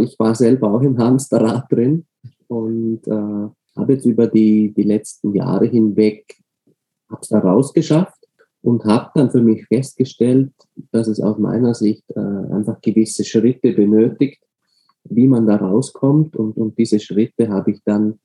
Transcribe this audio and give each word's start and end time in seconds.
ich 0.00 0.18
war 0.18 0.34
selber 0.34 0.72
auch 0.72 0.82
im 0.82 0.98
Hamsterrad 0.98 1.70
drin 1.70 2.06
und 2.48 3.06
äh, 3.06 3.48
habe 3.76 3.92
jetzt 3.92 4.06
über 4.06 4.26
die, 4.26 4.72
die 4.72 4.82
letzten 4.82 5.34
Jahre 5.34 5.66
hinweg, 5.66 6.36
es 7.20 7.28
da 7.28 7.38
rausgeschafft 7.38 8.18
und 8.62 8.84
habe 8.84 9.10
dann 9.14 9.30
für 9.30 9.42
mich 9.42 9.66
festgestellt, 9.66 10.52
dass 10.90 11.06
es 11.06 11.20
aus 11.20 11.38
meiner 11.38 11.74
Sicht 11.74 12.04
äh, 12.16 12.20
einfach 12.20 12.80
gewisse 12.80 13.24
Schritte 13.24 13.72
benötigt, 13.72 14.42
wie 15.04 15.28
man 15.28 15.46
da 15.46 15.56
rauskommt. 15.56 16.36
Und, 16.36 16.56
und 16.56 16.78
diese 16.78 16.98
Schritte 16.98 17.48
habe 17.48 17.72
ich 17.72 17.82
dann 17.84 18.18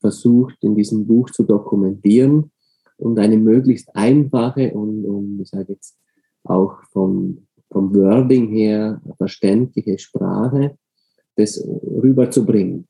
versucht, 0.00 0.56
in 0.62 0.74
diesem 0.74 1.06
Buch 1.06 1.30
zu 1.30 1.42
dokumentieren 1.42 2.50
und 2.96 3.18
eine 3.18 3.36
möglichst 3.36 3.94
einfache 3.94 4.72
und, 4.72 5.04
und 5.04 5.40
ich 5.40 5.48
sage 5.48 5.72
jetzt 5.72 5.98
auch 6.44 6.82
vom, 6.92 7.46
vom 7.70 7.94
Wording 7.94 8.48
her 8.48 9.02
verständliche 9.18 9.98
Sprache 9.98 10.76
das 11.36 11.62
rüberzubringen. 12.02 12.86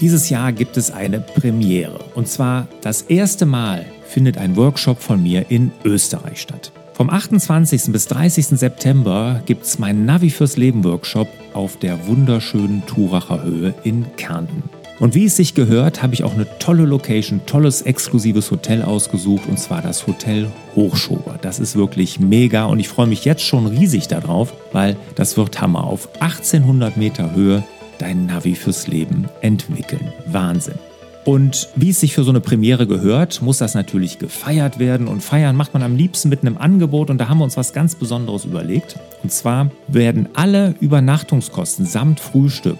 Dieses 0.00 0.30
Jahr 0.30 0.52
gibt 0.52 0.78
es 0.78 0.90
eine 0.90 1.20
Premiere. 1.20 1.98
Und 2.14 2.26
zwar 2.26 2.68
das 2.80 3.02
erste 3.02 3.44
Mal 3.44 3.84
findet 4.04 4.38
ein 4.38 4.56
Workshop 4.56 4.98
von 4.98 5.22
mir 5.22 5.50
in 5.50 5.72
Österreich 5.84 6.40
statt. 6.40 6.72
Vom 6.94 7.10
28. 7.10 7.92
bis 7.92 8.06
30. 8.06 8.46
September 8.58 9.42
gibt 9.44 9.64
es 9.64 9.78
meinen 9.78 10.06
Navi 10.06 10.30
fürs 10.30 10.56
Leben 10.56 10.84
Workshop 10.84 11.28
auf 11.52 11.78
der 11.78 12.06
wunderschönen 12.06 12.84
Turacher 12.86 13.42
Höhe 13.42 13.74
in 13.84 14.04
Kärnten. 14.16 14.62
Und 15.00 15.14
wie 15.14 15.24
es 15.24 15.36
sich 15.36 15.54
gehört, 15.54 16.02
habe 16.02 16.12
ich 16.12 16.24
auch 16.24 16.34
eine 16.34 16.46
tolle 16.58 16.84
Location, 16.84 17.40
tolles 17.46 17.80
exklusives 17.82 18.50
Hotel 18.50 18.82
ausgesucht 18.82 19.48
und 19.48 19.58
zwar 19.58 19.80
das 19.80 20.06
Hotel 20.06 20.48
Hochschober. 20.76 21.38
Das 21.40 21.58
ist 21.58 21.74
wirklich 21.74 22.20
mega 22.20 22.66
und 22.66 22.78
ich 22.80 22.88
freue 22.88 23.06
mich 23.06 23.24
jetzt 23.24 23.42
schon 23.42 23.66
riesig 23.66 24.08
darauf, 24.08 24.52
weil 24.72 24.96
das 25.14 25.38
wird 25.38 25.58
Hammer 25.58 25.84
auf 25.84 26.10
1800 26.20 26.98
Meter 26.98 27.34
Höhe 27.34 27.64
dein 27.98 28.26
Navi 28.26 28.54
fürs 28.54 28.88
Leben 28.88 29.26
entwickeln. 29.40 30.12
Wahnsinn. 30.26 30.78
Und 31.24 31.68
wie 31.76 31.90
es 31.90 32.00
sich 32.00 32.14
für 32.14 32.24
so 32.24 32.30
eine 32.30 32.40
Premiere 32.40 32.86
gehört, 32.86 33.40
muss 33.40 33.58
das 33.58 33.74
natürlich 33.74 34.18
gefeiert 34.18 34.78
werden. 34.78 35.06
Und 35.06 35.22
feiern 35.22 35.54
macht 35.54 35.74
man 35.74 35.82
am 35.82 35.96
liebsten 35.96 36.28
mit 36.30 36.40
einem 36.40 36.56
Angebot. 36.56 37.10
Und 37.10 37.18
da 37.18 37.28
haben 37.28 37.38
wir 37.38 37.44
uns 37.44 37.58
was 37.58 37.74
ganz 37.74 37.94
Besonderes 37.94 38.46
überlegt. 38.46 38.98
Und 39.22 39.30
zwar 39.30 39.70
werden 39.86 40.30
alle 40.34 40.74
Übernachtungskosten 40.80 41.84
samt 41.84 42.20
Frühstück 42.20 42.78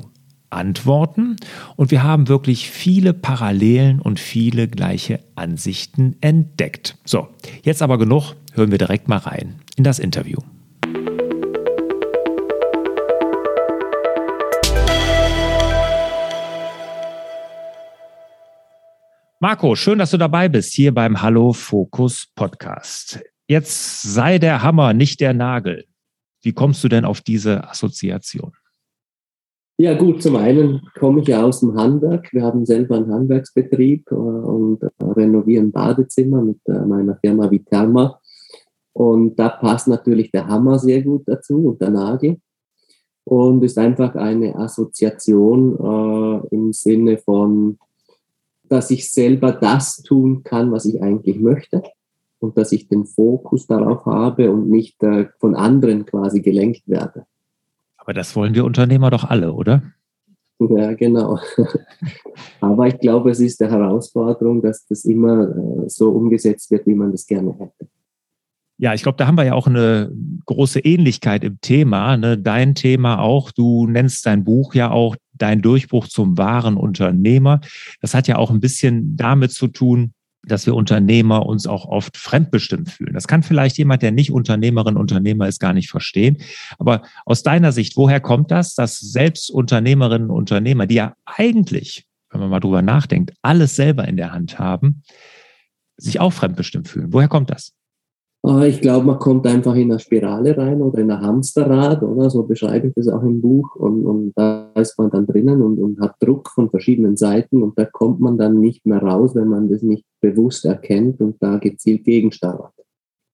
Antworten 0.55 1.35
und 1.75 1.91
wir 1.91 2.03
haben 2.03 2.27
wirklich 2.27 2.69
viele 2.69 3.13
Parallelen 3.13 3.99
und 3.99 4.19
viele 4.19 4.67
gleiche 4.67 5.19
Ansichten 5.35 6.15
entdeckt. 6.21 6.97
So, 7.05 7.27
jetzt 7.63 7.81
aber 7.81 7.97
genug, 7.97 8.35
hören 8.53 8.71
wir 8.71 8.77
direkt 8.77 9.07
mal 9.07 9.17
rein 9.17 9.55
in 9.75 9.83
das 9.83 9.99
Interview. 9.99 10.39
Marco, 19.41 19.75
schön, 19.75 19.99
dass 19.99 20.11
du 20.11 20.17
dabei 20.17 20.49
bist 20.49 20.73
hier 20.73 20.93
beim 20.93 21.21
Hallo 21.21 21.53
Fokus 21.53 22.27
Podcast. 22.33 23.19
Jetzt 23.47 24.01
sei 24.01 24.39
der 24.39 24.63
Hammer, 24.63 24.93
nicht 24.93 25.19
der 25.19 25.33
Nagel. 25.33 25.85
Wie 26.41 26.53
kommst 26.53 26.83
du 26.83 26.87
denn 26.87 27.05
auf 27.05 27.21
diese 27.21 27.69
Assoziation? 27.69 28.53
Ja 29.77 29.93
gut, 29.97 30.23
zum 30.23 30.37
einen 30.37 30.81
komme 30.97 31.21
ich 31.21 31.27
ja 31.27 31.43
aus 31.43 31.59
dem 31.59 31.75
Handwerk. 31.75 32.31
Wir 32.31 32.43
haben 32.43 32.65
selber 32.65 32.95
einen 32.95 33.11
Handwerksbetrieb 33.11 34.09
äh, 34.09 34.15
und 34.15 34.79
renovieren 35.01 35.71
Badezimmer 35.71 36.41
mit 36.41 36.59
äh, 36.67 36.85
meiner 36.85 37.17
Firma 37.17 37.51
Viterma. 37.51 38.19
Und 38.93 39.37
da 39.37 39.49
passt 39.49 39.89
natürlich 39.89 40.31
der 40.31 40.47
Hammer 40.47 40.79
sehr 40.79 41.01
gut 41.01 41.23
dazu 41.25 41.67
und 41.67 41.81
der 41.81 41.89
Nagel. 41.89 42.37
Und 43.25 43.63
ist 43.63 43.77
einfach 43.77 44.15
eine 44.15 44.55
Assoziation 44.55 45.75
äh, 45.75 46.55
im 46.55 46.71
Sinne 46.71 47.17
von 47.17 47.77
dass 48.69 48.91
ich 48.91 49.11
selber 49.11 49.51
das 49.51 50.01
tun 50.01 50.43
kann, 50.43 50.71
was 50.71 50.85
ich 50.85 51.01
eigentlich 51.01 51.39
möchte 51.39 51.83
und 52.39 52.57
dass 52.57 52.71
ich 52.71 52.87
den 52.87 53.05
Fokus 53.05 53.67
darauf 53.67 54.05
habe 54.05 54.51
und 54.51 54.69
nicht 54.69 55.01
äh, 55.03 55.27
von 55.39 55.55
anderen 55.55 56.05
quasi 56.05 56.41
gelenkt 56.41 56.87
werde. 56.87 57.25
Aber 58.05 58.13
das 58.13 58.35
wollen 58.35 58.53
wir 58.53 58.65
Unternehmer 58.65 59.09
doch 59.09 59.23
alle, 59.23 59.51
oder? 59.51 59.81
Ja, 60.59 60.93
genau. 60.93 61.39
Aber 62.61 62.87
ich 62.87 62.99
glaube, 62.99 63.31
es 63.31 63.39
ist 63.39 63.59
eine 63.61 63.71
Herausforderung, 63.71 64.61
dass 64.61 64.85
das 64.85 65.05
immer 65.05 65.49
äh, 65.49 65.89
so 65.89 66.11
umgesetzt 66.11 66.69
wird, 66.69 66.85
wie 66.85 66.93
man 66.93 67.11
das 67.11 67.25
gerne 67.25 67.53
hätte. 67.57 67.89
Ja, 68.77 68.93
ich 68.93 69.01
glaube, 69.01 69.17
da 69.17 69.25
haben 69.25 69.37
wir 69.37 69.45
ja 69.45 69.53
auch 69.53 69.67
eine 69.67 70.11
große 70.45 70.81
Ähnlichkeit 70.81 71.43
im 71.43 71.59
Thema. 71.61 72.15
Ne? 72.15 72.37
Dein 72.37 72.75
Thema 72.75 73.19
auch, 73.19 73.51
du 73.51 73.87
nennst 73.87 74.25
dein 74.27 74.43
Buch 74.43 74.75
ja 74.75 74.91
auch 74.91 75.15
Dein 75.37 75.61
Durchbruch 75.61 76.07
zum 76.07 76.37
wahren 76.37 76.77
Unternehmer. 76.77 77.59
Das 77.99 78.13
hat 78.13 78.27
ja 78.29 78.37
auch 78.37 78.51
ein 78.51 78.61
bisschen 78.61 79.17
damit 79.17 79.51
zu 79.51 79.67
tun, 79.67 80.13
dass 80.47 80.65
wir 80.65 80.75
Unternehmer 80.75 81.45
uns 81.45 81.67
auch 81.67 81.85
oft 81.85 82.17
fremdbestimmt 82.17 82.89
fühlen. 82.89 83.13
Das 83.13 83.27
kann 83.27 83.43
vielleicht 83.43 83.77
jemand, 83.77 84.01
der 84.01 84.11
nicht 84.11 84.31
Unternehmerin, 84.31 84.97
Unternehmer 84.97 85.47
ist, 85.47 85.59
gar 85.59 85.73
nicht 85.73 85.89
verstehen. 85.89 86.37
Aber 86.77 87.03
aus 87.25 87.43
deiner 87.43 87.71
Sicht, 87.71 87.97
woher 87.97 88.19
kommt 88.19 88.51
das, 88.51 88.75
dass 88.75 88.99
selbst 88.99 89.49
Unternehmerinnen 89.49 90.29
und 90.29 90.37
Unternehmer, 90.37 90.85
die 90.87 90.95
ja 90.95 91.15
eigentlich, 91.25 92.05
wenn 92.29 92.39
man 92.39 92.49
mal 92.49 92.59
drüber 92.59 92.81
nachdenkt, 92.81 93.33
alles 93.41 93.75
selber 93.75 94.07
in 94.07 94.17
der 94.17 94.31
Hand 94.31 94.59
haben, 94.59 95.03
sich 95.97 96.19
auch 96.19 96.33
fremdbestimmt 96.33 96.87
fühlen? 96.87 97.11
Woher 97.11 97.27
kommt 97.27 97.49
das? 97.49 97.73
Ah, 98.47 98.63
ich 98.63 98.79
glaube, 98.79 99.07
man 99.07 99.17
kommt 99.17 99.47
einfach 99.47 99.73
in 99.73 99.89
eine 99.89 99.99
Spirale 99.99 100.55
rein 100.55 100.79
oder 100.83 100.99
in 100.99 101.09
ein 101.09 101.19
Hamsterrad, 101.19 102.03
oder? 102.03 102.29
So 102.29 102.43
beschreibe 102.43 102.87
ich 102.87 102.93
das 102.93 103.07
auch 103.07 103.23
im 103.23 103.41
Buch. 103.41 103.75
Und, 103.75 104.05
und 104.05 104.33
da 104.35 104.71
ist 104.75 104.99
man 104.99 105.09
dann 105.09 105.25
drinnen 105.25 105.63
und, 105.63 105.79
und 105.79 105.99
hat 105.99 106.17
Druck 106.19 106.51
von 106.51 106.69
verschiedenen 106.69 107.17
Seiten 107.17 107.63
und 107.63 107.79
da 107.79 107.85
kommt 107.85 108.19
man 108.19 108.37
dann 108.37 108.59
nicht 108.59 108.85
mehr 108.85 109.01
raus, 109.01 109.33
wenn 109.33 109.47
man 109.47 109.67
das 109.67 109.81
nicht 109.81 110.05
bewusst 110.21 110.63
erkennt 110.63 111.21
und 111.21 111.41
da 111.41 111.57
gezielt 111.57 112.03
gegensteuert. 112.03 112.71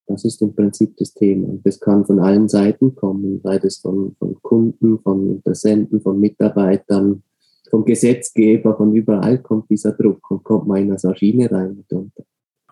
Das 0.08 0.24
ist 0.24 0.42
im 0.42 0.56
Prinzip 0.56 0.96
das 0.96 1.14
Thema. 1.14 1.50
Und 1.50 1.66
das 1.66 1.82
kann 1.82 2.06
von 2.06 2.20
allen 2.20 2.48
Seiten 2.48 2.96
kommen, 2.96 3.42
sei 3.44 3.60
das 3.60 3.80
von, 3.80 4.16
von 4.18 4.38
Kunden, 4.42 4.98
von 5.00 5.30
Interessenten, 5.30 6.00
von 6.00 6.22
Mitarbeitern, 6.22 7.22
vom 7.70 7.84
Gesetzgeber, 7.84 8.78
von 8.78 8.96
überall 8.96 9.40
kommt 9.40 9.70
dieser 9.70 9.92
Druck 9.92 10.32
und 10.32 10.46
kommt 10.46 10.68
man 10.68 10.84
in 10.84 10.92
eine 10.92 11.16
Schiene 11.18 11.52
rein 11.52 11.76
mitunter. 11.76 12.24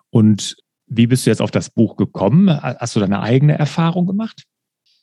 Und 0.08 0.56
wie 0.90 1.06
bist 1.06 1.24
du 1.24 1.30
jetzt 1.30 1.40
auf 1.40 1.52
das 1.52 1.70
Buch 1.70 1.96
gekommen? 1.96 2.50
Hast 2.50 2.96
du 2.96 3.00
deine 3.00 3.20
eigene 3.20 3.58
Erfahrung 3.58 4.06
gemacht? 4.06 4.44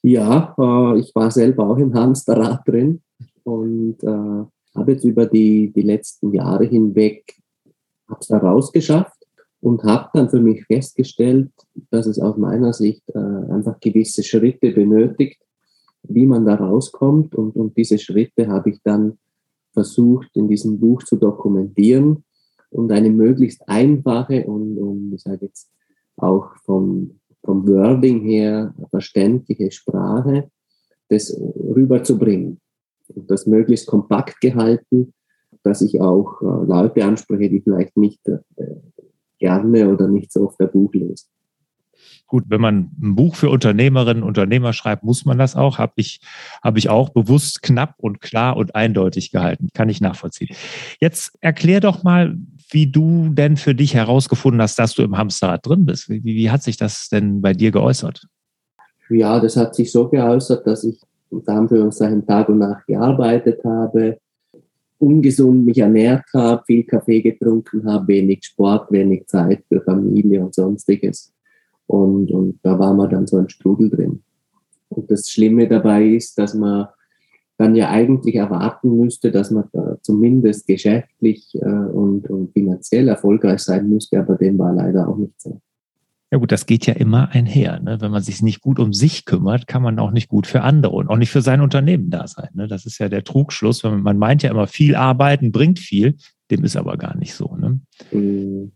Ja, 0.04 0.54
äh, 0.60 1.00
ich 1.00 1.16
war 1.16 1.31
selber 1.31 1.69
auch 1.69 1.78
im 1.78 1.94
Hamsterrad 1.94 2.68
drin 2.68 3.01
und 3.44 4.04
äh, 4.04 4.07
habe 4.75 4.92
jetzt 4.92 5.06
über 5.06 5.25
die, 5.25 5.72
die 5.74 5.81
letzten 5.81 6.34
Jahre 6.34 6.66
hinweg 6.66 7.24
es 8.19 8.28
da 8.28 8.38
rausgeschafft 8.38 9.18
und 9.62 9.84
habe 9.84 10.10
dann 10.13 10.30
für 10.30 10.39
mich 10.39 10.66
festgestellt, 10.66 11.51
dass 11.89 12.06
es 12.06 12.19
aus 12.19 12.38
meiner 12.38 12.74
Sicht 12.74 13.04
äh, 13.13 13.18
einfach 13.18 13.80
gewisse 13.80 14.24
Schritte 14.24 14.72
benötigt, 14.72 15.42
wie 16.04 16.25
man 16.25 16.45
da 16.45 16.56
rauskommt. 16.56 17.34
Und, 17.36 17.56
und 17.56 17.75
diese 17.75 17.98
Schritte 17.98 18.48
habe 18.48 18.69
ich 18.69 18.80
dann 18.84 19.18
versucht, 19.74 20.30
in 20.36 20.48
diesem 20.48 20.80
Buch 20.80 21.04
zu 21.04 21.16
dokumentieren 21.16 22.24
und 22.69 22.92
eine 22.92 23.10
möglichst 23.10 23.68
einfache 23.68 24.45
und, 24.45 24.78
und 24.78 25.13
ich 25.13 25.22
sage 25.22 25.45
jetzt 25.45 25.69
auch 26.17 26.55
vom, 26.65 27.19
vom 27.43 27.67
Wording 27.67 28.21
her 28.21 28.73
verständliche 28.89 29.71
Sprache 29.71 30.49
das 31.09 31.33
rüberzubringen. 31.39 32.59
Und 33.07 33.31
das 33.31 33.47
möglichst 33.47 33.87
kompakt 33.87 34.41
gehalten, 34.41 35.13
dass 35.63 35.81
ich 35.81 36.01
auch 36.01 36.41
äh, 36.41 36.65
Leute 36.65 37.05
anspreche, 37.05 37.49
die 37.49 37.61
vielleicht 37.61 37.95
nicht 37.95 38.27
äh, 38.27 38.37
gerne 39.39 39.89
oder 39.89 40.07
nicht 40.07 40.31
so 40.31 40.47
oft 40.47 40.59
ein 40.59 40.71
Buch 40.71 40.93
lesen. 40.93 41.27
Gut, 42.27 42.44
wenn 42.47 42.59
man 42.59 42.91
ein 43.01 43.15
Buch 43.15 43.35
für 43.35 43.50
Unternehmerinnen 43.50 44.21
und 44.21 44.29
Unternehmer 44.29 44.74
schreibt, 44.74 45.03
muss 45.03 45.24
man 45.24 45.38
das 45.38 45.56
auch. 45.56 45.77
Habe 45.77 45.94
ich, 45.95 46.19
hab 46.62 46.77
ich 46.77 46.89
auch 46.89 47.09
bewusst 47.09 47.62
knapp 47.62 47.95
und 47.97 48.19
klar 48.19 48.57
und 48.57 48.75
eindeutig 48.75 49.31
gehalten. 49.31 49.69
Kann 49.74 49.88
ich 49.88 50.01
nachvollziehen. 50.01 50.53
Jetzt 51.00 51.38
erklär 51.39 51.79
doch 51.79 52.03
mal, 52.03 52.38
wie 52.69 52.91
du 52.91 53.29
denn 53.29 53.56
für 53.56 53.74
dich 53.74 53.94
herausgefunden 53.94 54.62
hast, 54.62 54.77
dass 54.77 54.94
du 54.94 55.03
im 55.03 55.18
Hamsterrad 55.18 55.65
drin 55.65 55.85
bist. 55.85 56.09
Wie, 56.09 56.21
wie 56.24 56.51
hat 56.51 56.63
sich 56.63 56.75
das 56.75 57.07
denn 57.07 57.41
bei 57.41 57.53
dir 57.53 57.71
geäußert? 57.71 58.27
Ja, 59.09 59.39
das 59.39 59.56
hat 59.56 59.74
sich 59.74 59.89
so 59.89 60.09
geäußert, 60.09 60.68
dass 60.68 60.83
ich 60.83 61.00
unter 61.29 61.53
Anführungszeichen 61.53 62.25
Tag 62.25 62.50
und 62.50 62.59
Nacht 62.59 62.85
gearbeitet 62.88 63.63
habe, 63.63 64.18
ungesund 65.00 65.65
mich 65.65 65.77
ernährt 65.77 66.25
habe, 66.33 66.63
viel 66.65 66.83
Kaffee 66.83 67.21
getrunken 67.21 67.89
habe, 67.89 68.07
wenig 68.09 68.44
Sport, 68.44 68.91
wenig 68.91 69.27
Zeit 69.27 69.63
für 69.69 69.81
Familie 69.81 70.44
und 70.44 70.53
sonstiges. 70.53 71.33
Und, 71.88 72.31
und 72.31 72.60
da 72.63 72.78
war 72.78 72.94
man 72.94 73.10
dann 73.10 73.28
so 73.28 73.38
ein 73.38 73.50
Strudel 73.50 73.89
drin. 73.89 74.24
Und 74.89 75.10
das 75.10 75.30
Schlimme 75.30 75.68
dabei 75.68 76.06
ist, 76.06 76.38
dass 76.38 76.54
man 76.54 76.88
dann 77.57 77.75
ja 77.75 77.89
eigentlich 77.89 78.36
erwarten 78.36 78.98
müsste, 78.98 79.31
dass 79.31 79.51
man 79.51 79.66
da 79.74 79.98
zumindest 80.01 80.68
geschäftlich 80.68 81.50
äh, 81.56 81.66
und, 81.66 82.30
und 82.30 82.54
finanziell 82.54 83.07
erfolgreich 83.07 83.60
sein 83.62 83.89
müsste, 83.89 84.19
aber 84.19 84.36
dem 84.36 84.60
war 84.60 84.74
leider 84.74 85.07
auch 85.07 85.18
nicht 85.18 85.42
so. 85.42 85.60
Ja 86.31 86.39
gut, 86.39 86.51
das 86.51 86.66
geht 86.66 86.86
ja 86.86 86.94
immer 86.94 87.30
einher. 87.30 87.80
Ne? 87.80 88.01
Wenn 88.01 88.12
man 88.12 88.22
sich 88.22 88.42
nicht 88.42 88.60
gut 88.60 88.80
um 88.80 88.92
sich 88.92 89.24
kümmert, 89.24 89.66
kann 89.66 89.81
man 89.81 89.98
auch 89.98 90.12
nicht 90.12 90.28
gut 90.28 90.45
für 90.45 90.62
andere 90.62 90.94
und 90.94 91.07
auch 91.07 91.16
nicht 91.16 91.31
für 91.31 91.42
sein 91.42 91.62
Unternehmen 91.62 92.10
da 92.10 92.28
sein. 92.28 92.50
Ne? 92.54 92.68
Das 92.68 92.86
ist 92.86 92.98
ja 93.00 93.07
der 93.07 93.24
Trugschluss. 93.24 93.81
Man, 93.84 94.01
man 94.01 94.18
meint 94.18 94.44
ja 94.44 94.51
immer, 94.51 94.68
viel 94.68 94.95
arbeiten 94.95 95.54
bringt 95.54 95.80
viel. 95.80 96.18
Dem 96.51 96.66
ist 96.66 96.75
aber 96.75 96.98
gar 96.98 97.16
nicht 97.16 97.34
so. 97.34 97.56
Ne? 97.56 97.80
Mhm, 98.12 98.74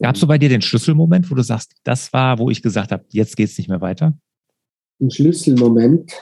Gab 0.00 0.14
es 0.14 0.20
so 0.20 0.26
bei 0.26 0.38
dir 0.38 0.48
den 0.48 0.62
Schlüsselmoment, 0.62 1.30
wo 1.30 1.34
du 1.34 1.42
sagst, 1.42 1.74
das 1.84 2.12
war, 2.12 2.38
wo 2.38 2.50
ich 2.50 2.62
gesagt 2.62 2.92
habe, 2.92 3.04
jetzt 3.08 3.36
geht 3.36 3.48
es 3.48 3.58
nicht 3.58 3.68
mehr 3.68 3.80
weiter? 3.80 4.16
Ein 5.00 5.10
Schlüsselmoment, 5.10 6.12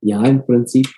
ja, 0.00 0.24
im 0.24 0.44
Prinzip. 0.44 0.88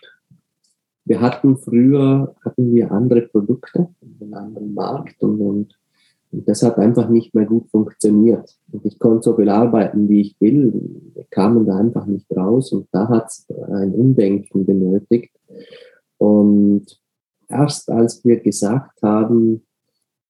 Wir 1.05 1.21
hatten 1.21 1.57
früher 1.57 2.35
hatten 2.45 2.75
wir 2.75 2.91
andere 2.91 3.23
Produkte, 3.23 3.89
einen 4.21 4.35
anderen 4.35 4.75
Markt 4.75 5.23
und, 5.23 5.41
und 5.41 5.77
und 6.37 6.49
das 6.49 6.63
hat 6.63 6.79
einfach 6.79 7.09
nicht 7.09 7.35
mehr 7.35 7.47
gut 7.47 7.71
funktioniert. 7.71 8.59
Und 8.71 8.85
ich 8.85 8.99
konnte 8.99 9.23
so 9.23 9.37
viel 9.37 9.49
arbeiten, 9.49 10.09
wie 10.09 10.21
ich 10.21 10.37
will. 10.41 10.73
Wir 11.15 11.25
kamen 11.31 11.67
da 11.67 11.79
einfach 11.79 12.07
nicht 12.07 12.31
raus. 12.37 12.73
Und 12.73 12.89
da 12.93 13.09
hat 13.09 13.29
es 13.29 13.47
ein 13.71 13.93
Umdenken 13.93 14.67
benötigt. 14.67 15.35
Und 16.19 17.01
erst 17.49 17.91
als 17.91 18.25
wir 18.25 18.41
gesagt 18.41 19.01
haben, 19.03 19.65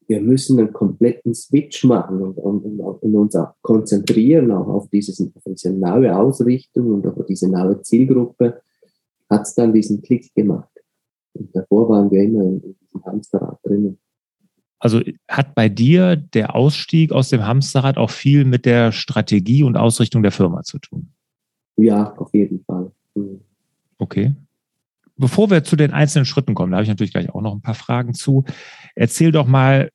wir 0.09 0.21
müssen 0.21 0.59
einen 0.59 0.73
kompletten 0.73 1.35
Switch 1.35 1.85
machen 1.85 2.23
und, 2.23 2.39
und, 2.39 2.81
und 2.81 3.17
uns 3.17 3.35
auch 3.35 3.55
konzentrieren 3.63 4.51
auch 4.53 4.69
auf, 4.69 4.89
dieses, 4.91 5.21
auf 5.21 5.43
diese 5.47 5.73
neue 5.73 6.17
Ausrichtung 6.17 6.95
und 6.95 7.07
auf 7.07 7.27
diese 7.27 7.49
neue 7.51 7.83
Zielgruppe, 7.83 8.61
hat 9.29 9.43
es 9.43 9.55
dann 9.55 9.73
diesen 9.73 10.03
Klick 10.03 10.33
gemacht. 10.35 10.71
Und 11.33 11.55
davor 11.55 11.89
waren 11.89 12.11
wir 12.11 12.23
immer 12.23 12.43
in, 12.43 12.61
in 12.61 12.77
diesem 12.81 13.05
Hamsterrad 13.05 13.59
drinnen. 13.65 13.99
Also 14.79 15.01
hat 15.29 15.55
bei 15.55 15.69
dir 15.69 16.17
der 16.17 16.55
Ausstieg 16.55 17.11
aus 17.11 17.31
dem 17.31 17.45
Hamsterrad 17.45 17.97
auch 17.97 18.11
viel 18.11 18.45
mit 18.45 18.67
der 18.67 18.93
Strategie 18.93 19.63
und 19.63 19.77
Ausrichtung 19.77 20.23
der 20.23 20.33
Firma 20.33 20.63
zu 20.63 20.79
tun? 20.79 21.09
Ja, 21.77 22.15
auf 22.17 22.33
jeden 22.33 22.63
Fall. 22.65 22.93
Mhm. 23.15 23.41
Okay. 23.99 24.35
Bevor 25.17 25.51
wir 25.51 25.65
zu 25.65 25.77
den 25.77 25.93
einzelnen 25.93 26.27
Schritten 26.27 26.55
kommen, 26.55 26.73
da 26.73 26.77
habe 26.77 26.83
ich 26.83 26.89
natürlich 26.89 27.13
gleich 27.13 27.31
auch 27.31 27.41
noch 27.41 27.55
ein 27.55 27.63
paar 27.63 27.75
Fragen 27.75 28.15
zu. 28.15 28.45
Erzähl 28.95 29.33
doch 29.33 29.47
mal, 29.47 29.91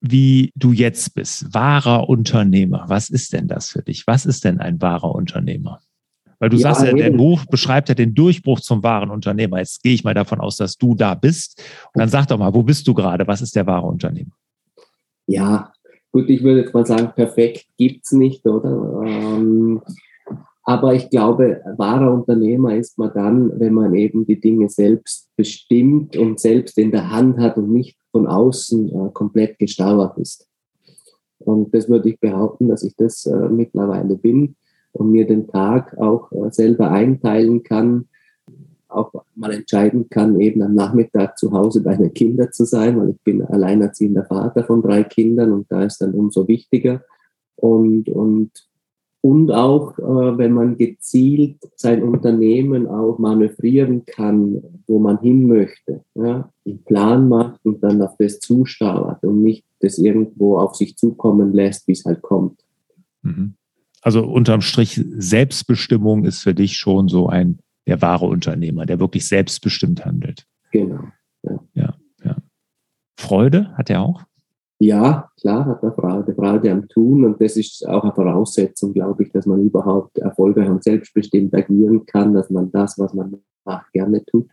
wie 0.00 0.52
du 0.54 0.72
jetzt 0.72 1.14
bist. 1.14 1.52
Wahrer 1.54 2.08
Unternehmer. 2.08 2.84
Was 2.88 3.10
ist 3.10 3.32
denn 3.32 3.48
das 3.48 3.70
für 3.70 3.82
dich? 3.82 4.06
Was 4.06 4.26
ist 4.26 4.44
denn 4.44 4.60
ein 4.60 4.80
wahrer 4.80 5.14
Unternehmer? 5.14 5.80
Weil 6.38 6.48
du 6.48 6.56
ja, 6.56 6.74
sagst 6.74 6.84
ja, 6.84 6.92
der 6.92 7.10
Buch 7.10 7.44
beschreibt 7.46 7.90
ja 7.90 7.94
den 7.94 8.14
Durchbruch 8.14 8.60
zum 8.60 8.82
wahren 8.82 9.10
Unternehmer. 9.10 9.58
Jetzt 9.58 9.82
gehe 9.82 9.92
ich 9.92 10.04
mal 10.04 10.14
davon 10.14 10.40
aus, 10.40 10.56
dass 10.56 10.76
du 10.76 10.94
da 10.94 11.14
bist. 11.14 11.62
Und 11.92 12.00
dann 12.00 12.08
sag 12.08 12.26
doch 12.26 12.38
mal, 12.38 12.54
wo 12.54 12.62
bist 12.62 12.88
du 12.88 12.94
gerade? 12.94 13.26
Was 13.26 13.42
ist 13.42 13.54
der 13.56 13.66
wahre 13.66 13.86
Unternehmer? 13.86 14.32
Ja, 15.26 15.70
gut, 16.12 16.30
ich 16.30 16.42
würde 16.42 16.62
jetzt 16.62 16.72
mal 16.72 16.86
sagen, 16.86 17.12
perfekt 17.14 17.66
gibt's 17.76 18.12
nicht, 18.12 18.46
oder? 18.46 19.02
Ähm, 19.06 19.82
aber 20.70 20.94
ich 20.94 21.10
glaube, 21.10 21.60
wahrer 21.78 22.14
Unternehmer 22.14 22.76
ist 22.76 22.96
man 22.96 23.10
dann, 23.12 23.58
wenn 23.58 23.74
man 23.74 23.92
eben 23.92 24.24
die 24.24 24.40
Dinge 24.40 24.68
selbst 24.68 25.28
bestimmt 25.34 26.16
und 26.16 26.38
selbst 26.38 26.78
in 26.78 26.92
der 26.92 27.10
Hand 27.10 27.38
hat 27.38 27.56
und 27.56 27.72
nicht 27.72 27.98
von 28.12 28.28
außen 28.28 28.88
äh, 28.88 29.10
komplett 29.12 29.58
gestauert 29.58 30.16
ist. 30.18 30.46
Und 31.40 31.74
das 31.74 31.88
würde 31.88 32.10
ich 32.10 32.20
behaupten, 32.20 32.68
dass 32.68 32.84
ich 32.84 32.94
das 32.94 33.26
äh, 33.26 33.48
mittlerweile 33.48 34.14
bin 34.14 34.54
und 34.92 35.10
mir 35.10 35.26
den 35.26 35.48
Tag 35.48 35.98
auch 35.98 36.30
äh, 36.30 36.52
selber 36.52 36.92
einteilen 36.92 37.64
kann, 37.64 38.06
auch 38.86 39.12
mal 39.34 39.52
entscheiden 39.52 40.08
kann, 40.08 40.38
eben 40.38 40.62
am 40.62 40.76
Nachmittag 40.76 41.36
zu 41.36 41.50
Hause 41.50 41.82
bei 41.82 41.96
den 41.96 42.14
Kindern 42.14 42.52
zu 42.52 42.64
sein, 42.64 42.96
weil 42.96 43.10
ich 43.10 43.20
bin 43.24 43.42
alleinerziehender 43.42 44.24
Vater 44.24 44.62
von 44.62 44.82
drei 44.82 45.02
Kindern 45.02 45.50
und 45.50 45.66
da 45.68 45.82
ist 45.82 46.00
dann 46.00 46.14
umso 46.14 46.46
wichtiger. 46.46 47.02
Und, 47.56 48.08
und, 48.08 48.69
und 49.22 49.50
auch, 49.50 49.98
äh, 49.98 50.38
wenn 50.38 50.52
man 50.52 50.76
gezielt 50.76 51.58
sein 51.76 52.02
Unternehmen 52.02 52.86
auch 52.86 53.18
manövrieren 53.18 54.04
kann, 54.06 54.62
wo 54.86 54.98
man 54.98 55.20
hin 55.20 55.46
möchte, 55.46 56.04
ja, 56.14 56.50
einen 56.66 56.84
Plan 56.84 57.28
macht 57.28 57.60
und 57.64 57.82
dann 57.82 58.00
auf 58.02 58.16
das 58.18 58.40
zusteuert 58.40 59.22
und 59.24 59.42
nicht 59.42 59.64
das 59.80 59.98
irgendwo 59.98 60.58
auf 60.58 60.74
sich 60.74 60.96
zukommen 60.96 61.52
lässt, 61.52 61.86
wie 61.88 61.92
es 61.92 62.04
halt 62.04 62.22
kommt. 62.22 62.60
Mhm 63.22 63.54
also 64.00 64.24
unterm 64.24 64.60
Strich 64.60 65.00
Selbstbestimmung 65.18 66.24
ist 66.24 66.42
für 66.42 66.54
dich 66.54 66.76
schon 66.76 67.08
so 67.08 67.28
ein 67.28 67.58
der 67.86 68.00
wahre 68.02 68.26
Unternehmer, 68.26 68.86
der 68.86 69.00
wirklich 69.00 69.26
selbstbestimmt 69.26 70.04
handelt. 70.04 70.46
Genau. 70.70 71.04
Ja, 71.42 71.60
ja. 71.74 71.94
ja. 72.24 72.36
Freude 73.16 73.72
hat 73.76 73.90
er 73.90 74.02
auch? 74.02 74.24
Ja, 74.82 75.30
klar 75.38 75.66
hat 75.66 75.82
er 75.82 75.92
Freude, 75.92 76.34
Freude 76.34 76.70
am 76.72 76.88
Tun 76.88 77.24
und 77.24 77.40
das 77.40 77.56
ist 77.56 77.86
auch 77.86 78.02
eine 78.02 78.14
Voraussetzung, 78.14 78.94
glaube 78.94 79.22
ich, 79.22 79.30
dass 79.30 79.44
man 79.44 79.62
überhaupt 79.62 80.18
erfolgreich 80.18 80.70
und 80.70 80.82
selbstbestimmt 80.82 81.54
agieren 81.54 82.06
kann, 82.06 82.32
dass 82.32 82.48
man 82.48 82.72
das, 82.72 82.98
was 82.98 83.12
man 83.12 83.36
macht, 83.64 83.92
gerne 83.92 84.24
tut. 84.24 84.48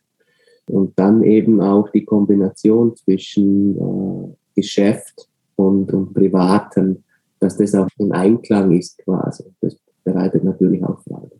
Und 0.69 0.99
dann 0.99 1.23
eben 1.23 1.61
auch 1.61 1.89
die 1.91 2.03
Kombination 2.03 2.93
zwischen 2.97 3.77
äh, 3.77 4.35
Geschäft 4.53 5.29
und, 5.55 5.93
und 5.93 6.13
Privaten 6.13 7.05
dass 7.39 7.57
das 7.57 7.75
auch 7.75 7.87
im 7.97 8.11
Einklang 8.11 8.71
ist 8.71 8.97
quasi. 8.99 9.43
Das 9.61 9.77
bereitet 10.03 10.43
natürlich 10.43 10.83
auch 10.83 11.01
Freude. 11.03 11.39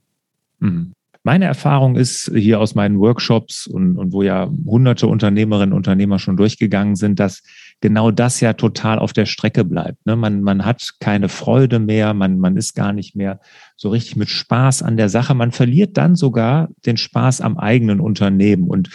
Mhm. 0.59 0.93
Meine 1.27 1.43
Erfahrung 1.43 1.97
ist 1.97 2.31
hier 2.33 2.61
aus 2.61 2.73
meinen 2.73 3.01
Workshops 3.01 3.67
und, 3.67 3.97
und 3.97 4.13
wo 4.13 4.23
ja 4.23 4.49
hunderte 4.65 5.07
Unternehmerinnen 5.07 5.73
und 5.73 5.79
Unternehmer 5.79 6.19
schon 6.19 6.37
durchgegangen 6.37 6.95
sind, 6.95 7.19
dass 7.19 7.43
genau 7.81 8.11
das 8.11 8.39
ja 8.39 8.53
total 8.53 8.97
auf 8.97 9.11
der 9.11 9.25
Strecke 9.25 9.65
bleibt. 9.65 10.05
Ne? 10.05 10.15
Man, 10.15 10.41
man 10.41 10.63
hat 10.63 10.89
keine 11.01 11.27
Freude 11.27 11.79
mehr, 11.79 12.13
man, 12.13 12.39
man 12.39 12.55
ist 12.55 12.75
gar 12.75 12.93
nicht 12.93 13.17
mehr 13.17 13.41
so 13.75 13.89
richtig 13.89 14.15
mit 14.15 14.29
Spaß 14.29 14.83
an 14.83 14.95
der 14.95 15.09
Sache. 15.09 15.33
Man 15.33 15.51
verliert 15.51 15.97
dann 15.97 16.15
sogar 16.15 16.69
den 16.85 16.95
Spaß 16.95 17.41
am 17.41 17.57
eigenen 17.57 17.99
Unternehmen. 17.99 18.69
Und 18.69 18.89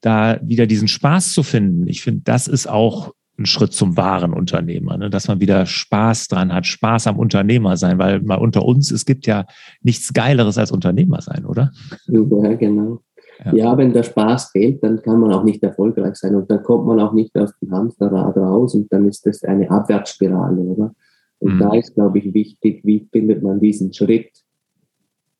da 0.00 0.40
wieder 0.42 0.66
diesen 0.66 0.88
Spaß 0.88 1.34
zu 1.34 1.44
finden, 1.44 1.86
ich 1.86 2.02
finde, 2.02 2.22
das 2.24 2.48
ist 2.48 2.68
auch 2.68 3.12
ein 3.38 3.46
Schritt 3.46 3.72
zum 3.72 3.96
wahren 3.96 4.32
Unternehmer, 4.32 4.96
ne? 4.96 5.10
dass 5.10 5.28
man 5.28 5.40
wieder 5.40 5.66
Spaß 5.66 6.28
dran 6.28 6.52
hat, 6.52 6.66
Spaß 6.66 7.06
am 7.06 7.18
Unternehmer 7.18 7.76
sein, 7.76 7.98
weil 7.98 8.22
mal 8.22 8.36
unter 8.36 8.64
uns, 8.64 8.90
es 8.90 9.04
gibt 9.04 9.26
ja 9.26 9.46
nichts 9.82 10.12
Geileres 10.14 10.56
als 10.58 10.72
Unternehmer 10.72 11.20
sein, 11.20 11.44
oder? 11.44 11.72
Ja, 12.06 12.54
genau. 12.54 13.00
Ja. 13.44 13.54
ja. 13.54 13.76
wenn 13.76 13.92
der 13.92 14.04
Spaß 14.04 14.50
fehlt, 14.52 14.82
dann 14.82 15.02
kann 15.02 15.20
man 15.20 15.32
auch 15.32 15.44
nicht 15.44 15.62
erfolgreich 15.62 16.16
sein 16.16 16.34
und 16.34 16.50
dann 16.50 16.62
kommt 16.62 16.86
man 16.86 16.98
auch 17.00 17.12
nicht 17.12 17.36
aus 17.36 17.52
dem 17.60 17.70
Hamsterrad 17.70 18.36
raus 18.36 18.74
und 18.74 18.90
dann 18.92 19.06
ist 19.06 19.26
das 19.26 19.42
eine 19.44 19.70
Abwärtsspirale, 19.70 20.60
oder? 20.60 20.94
Und 21.38 21.56
mhm. 21.56 21.58
da 21.58 21.74
ist, 21.74 21.94
glaube 21.94 22.18
ich, 22.18 22.32
wichtig, 22.32 22.80
wie 22.84 23.06
findet 23.12 23.42
man 23.42 23.60
diesen 23.60 23.92
Schritt 23.92 24.30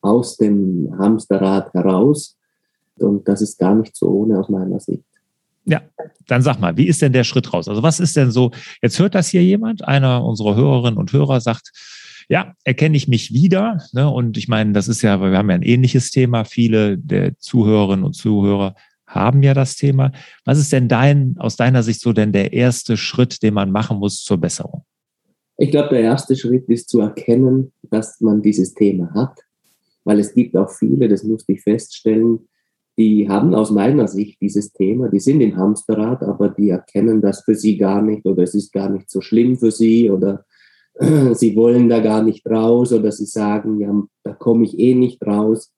aus 0.01 0.37
dem 0.37 0.93
Hamsterrad 0.99 1.73
heraus? 1.73 2.37
Und 2.99 3.27
das 3.27 3.41
ist 3.41 3.57
gar 3.57 3.73
nicht 3.73 3.95
so 3.95 4.09
ohne 4.09 4.39
aus 4.39 4.49
meiner 4.49 4.79
Sicht. 4.79 5.05
Ja, 5.67 5.81
dann 6.27 6.41
sag 6.41 6.59
mal, 6.59 6.77
wie 6.77 6.87
ist 6.87 7.01
denn 7.01 7.11
der 7.13 7.25
Schritt 7.25 7.53
raus? 7.53 7.67
Also 7.67 7.83
was 7.83 7.99
ist 7.99 8.15
denn 8.15 8.31
so, 8.31 8.51
jetzt 8.81 8.99
hört 8.99 9.15
das 9.15 9.27
hier 9.27 9.43
jemand, 9.43 9.85
einer 9.85 10.23
unserer 10.23 10.55
Hörerinnen 10.55 10.97
und 10.97 11.11
Hörer 11.11 11.41
sagt, 11.41 11.71
ja, 12.29 12.53
erkenne 12.63 12.97
ich 12.97 13.07
mich 13.07 13.33
wieder. 13.33 13.77
Ne? 13.93 14.09
Und 14.09 14.37
ich 14.37 14.47
meine, 14.47 14.73
das 14.73 14.87
ist 14.87 15.01
ja, 15.01 15.19
wir 15.19 15.37
haben 15.37 15.49
ja 15.49 15.55
ein 15.55 15.63
ähnliches 15.63 16.11
Thema. 16.11 16.45
Viele 16.45 16.97
der 16.97 17.37
Zuhörerinnen 17.37 18.05
und 18.05 18.13
Zuhörer 18.13 18.75
haben 19.05 19.43
ja 19.43 19.53
das 19.53 19.75
Thema. 19.75 20.11
Was 20.43 20.59
ist 20.59 20.73
denn 20.73 20.89
dein, 20.89 21.35
aus 21.37 21.55
deiner 21.55 21.83
Sicht 21.83 22.01
so 22.01 22.11
denn 22.11 22.33
der 22.33 22.51
erste 22.53 22.97
Schritt, 22.97 23.41
den 23.43 23.53
man 23.53 23.71
machen 23.71 23.99
muss 23.99 24.23
zur 24.23 24.37
Besserung? 24.37 24.83
Ich 25.57 25.71
glaube, 25.71 25.89
der 25.89 26.01
erste 26.01 26.35
Schritt 26.35 26.67
ist 26.69 26.89
zu 26.89 26.99
erkennen, 26.99 27.71
dass 27.89 28.19
man 28.19 28.41
dieses 28.41 28.73
Thema 28.73 29.11
hat, 29.13 29.39
weil 30.03 30.19
es 30.19 30.33
gibt 30.33 30.55
auch 30.55 30.69
viele, 30.69 31.07
das 31.07 31.23
musste 31.23 31.53
ich 31.53 31.61
feststellen, 31.61 32.47
die 32.97 33.29
haben 33.29 33.53
aus 33.53 33.69
meiner 33.69 34.07
Sicht 34.07 34.41
dieses 34.41 34.73
Thema, 34.73 35.09
die 35.09 35.19
sind 35.19 35.39
im 35.41 35.55
Hamsterrad, 35.55 36.23
aber 36.23 36.49
die 36.49 36.69
erkennen 36.69 37.21
das 37.21 37.41
für 37.41 37.53
sie 37.53 37.77
gar 37.77 38.01
nicht 38.01 38.25
oder 38.25 38.41
es 38.43 38.55
ist 38.55 38.73
gar 38.73 38.89
nicht 38.89 39.09
so 39.09 39.21
schlimm 39.21 39.55
für 39.55 39.71
sie 39.71 40.09
oder 40.09 40.45
sie 41.33 41.55
wollen 41.55 41.89
da 41.89 41.99
gar 41.99 42.23
nicht 42.23 42.47
raus 42.47 42.91
oder 42.91 43.11
sie 43.11 43.27
sagen, 43.27 43.79
ja, 43.79 43.93
da 44.23 44.33
komme 44.33 44.63
ich 44.63 44.79
eh 44.79 44.95
nicht 44.95 45.23
raus. 45.25 45.71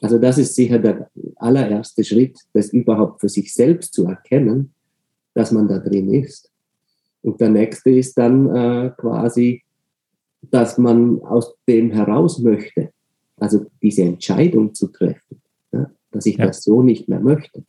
Also 0.00 0.18
das 0.18 0.38
ist 0.38 0.54
sicher 0.54 0.78
der 0.78 1.10
allererste 1.36 2.04
Schritt, 2.04 2.38
das 2.52 2.72
überhaupt 2.72 3.20
für 3.20 3.28
sich 3.28 3.52
selbst 3.52 3.92
zu 3.92 4.06
erkennen, 4.06 4.72
dass 5.34 5.50
man 5.50 5.66
da 5.66 5.78
drin 5.80 6.14
ist. 6.14 6.52
Und 7.22 7.40
der 7.40 7.50
nächste 7.50 7.90
ist 7.90 8.16
dann 8.16 8.48
äh, 8.54 8.92
quasi, 8.96 9.62
dass 10.42 10.78
man 10.78 11.20
aus 11.22 11.52
dem 11.68 11.90
heraus 11.90 12.38
möchte. 12.38 12.92
Also 13.36 13.66
diese 13.82 14.02
Entscheidung 14.02 14.72
zu 14.72 14.86
treffen 14.88 15.39
dass 16.12 16.26
ich 16.26 16.36
ja. 16.36 16.46
das 16.46 16.62
so 16.62 16.82
nicht 16.82 17.08
mehr 17.08 17.20
möchte. 17.20 17.64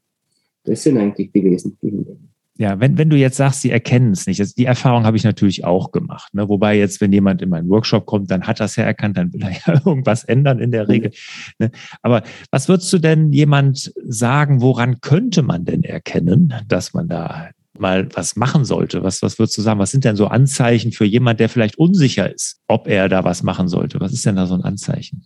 Das 0.63 0.83
sind 0.83 0.98
eigentlich 0.98 1.31
die 1.31 1.43
wesentlichen 1.43 2.05
Dinge. 2.05 2.31
Ja, 2.57 2.79
wenn, 2.79 2.98
wenn 2.98 3.10
du 3.10 3.17
jetzt 3.17 3.38
sagst, 3.38 3.62
sie 3.62 3.71
erkennen 3.71 4.12
es 4.12 4.27
nicht, 4.27 4.39
also 4.39 4.53
die 4.55 4.65
Erfahrung 4.65 5.03
habe 5.03 5.17
ich 5.17 5.24
natürlich 5.24 5.65
auch 5.65 5.91
gemacht. 5.91 6.31
Ne? 6.33 6.48
Wobei 6.48 6.77
jetzt, 6.77 7.01
wenn 7.01 7.12
jemand 7.12 7.41
in 7.41 7.50
meinen 7.50 7.69
Workshop 7.69 8.05
kommt, 8.05 8.29
dann 8.29 8.45
hat 8.45 8.60
das 8.60 8.75
ja 8.75 8.83
erkannt, 8.83 9.17
dann 9.17 9.33
will 9.33 9.41
er 9.41 9.51
ja 9.65 9.81
irgendwas 9.86 10.24
ändern 10.25 10.60
in 10.60 10.69
der 10.69 10.88
Regel. 10.88 11.12
Ne? 11.57 11.71
Aber 12.03 12.21
was 12.51 12.67
würdest 12.67 12.93
du 12.93 13.00
denn 13.00 13.31
jemand 13.31 13.91
sagen, 14.07 14.62
woran 14.62 15.01
könnte 15.01 15.41
man 15.41 15.65
denn 15.65 15.83
erkennen, 15.83 16.53
dass 16.67 16.93
man 16.93 17.07
da 17.07 17.50
mal 17.79 18.07
was 18.13 18.36
machen 18.36 18.63
sollte? 18.63 19.01
Was, 19.01 19.24
was 19.24 19.39
würdest 19.39 19.57
du 19.57 19.63
sagen? 19.63 19.79
Was 19.79 19.89
sind 19.89 20.03
denn 20.03 20.15
so 20.15 20.27
Anzeichen 20.27 20.91
für 20.91 21.05
jemand, 21.05 21.39
der 21.39 21.50
vielleicht 21.50 21.79
unsicher 21.79 22.31
ist, 22.31 22.60
ob 22.67 22.88
er 22.88 23.10
da 23.10 23.24
was 23.24 23.41
machen 23.41 23.69
sollte? 23.69 24.00
Was 24.00 24.13
ist 24.13 24.25
denn 24.25 24.36
da 24.36 24.45
so 24.45 24.53
ein 24.53 24.62
Anzeichen? 24.62 25.25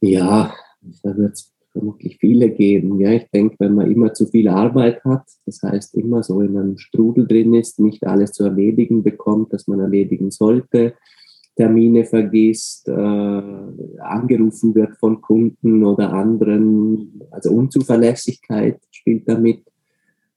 Ja, 0.00 0.54
da 1.02 1.16
wird 1.16 1.34
es 1.34 1.52
vermutlich 1.72 2.18
viele 2.18 2.50
geben. 2.50 2.98
Ja, 3.00 3.12
ich 3.12 3.28
denke, 3.30 3.56
wenn 3.58 3.74
man 3.74 3.90
immer 3.90 4.12
zu 4.14 4.26
viel 4.26 4.48
Arbeit 4.48 5.04
hat, 5.04 5.24
das 5.46 5.62
heißt 5.62 5.94
immer 5.94 6.22
so 6.22 6.40
in 6.40 6.56
einem 6.56 6.78
Strudel 6.78 7.26
drin 7.26 7.54
ist, 7.54 7.78
nicht 7.78 8.06
alles 8.06 8.32
zu 8.32 8.44
erledigen 8.44 9.02
bekommt, 9.02 9.52
dass 9.52 9.66
man 9.68 9.80
erledigen 9.80 10.30
sollte, 10.30 10.94
Termine 11.58 12.04
vergisst, 12.04 12.88
äh, 12.88 12.92
angerufen 12.92 14.76
wird 14.76 14.96
von 14.96 15.20
Kunden 15.20 15.84
oder 15.84 16.12
anderen, 16.12 17.20
also 17.32 17.50
Unzuverlässigkeit 17.50 18.80
spielt 18.92 19.28
damit. 19.28 19.64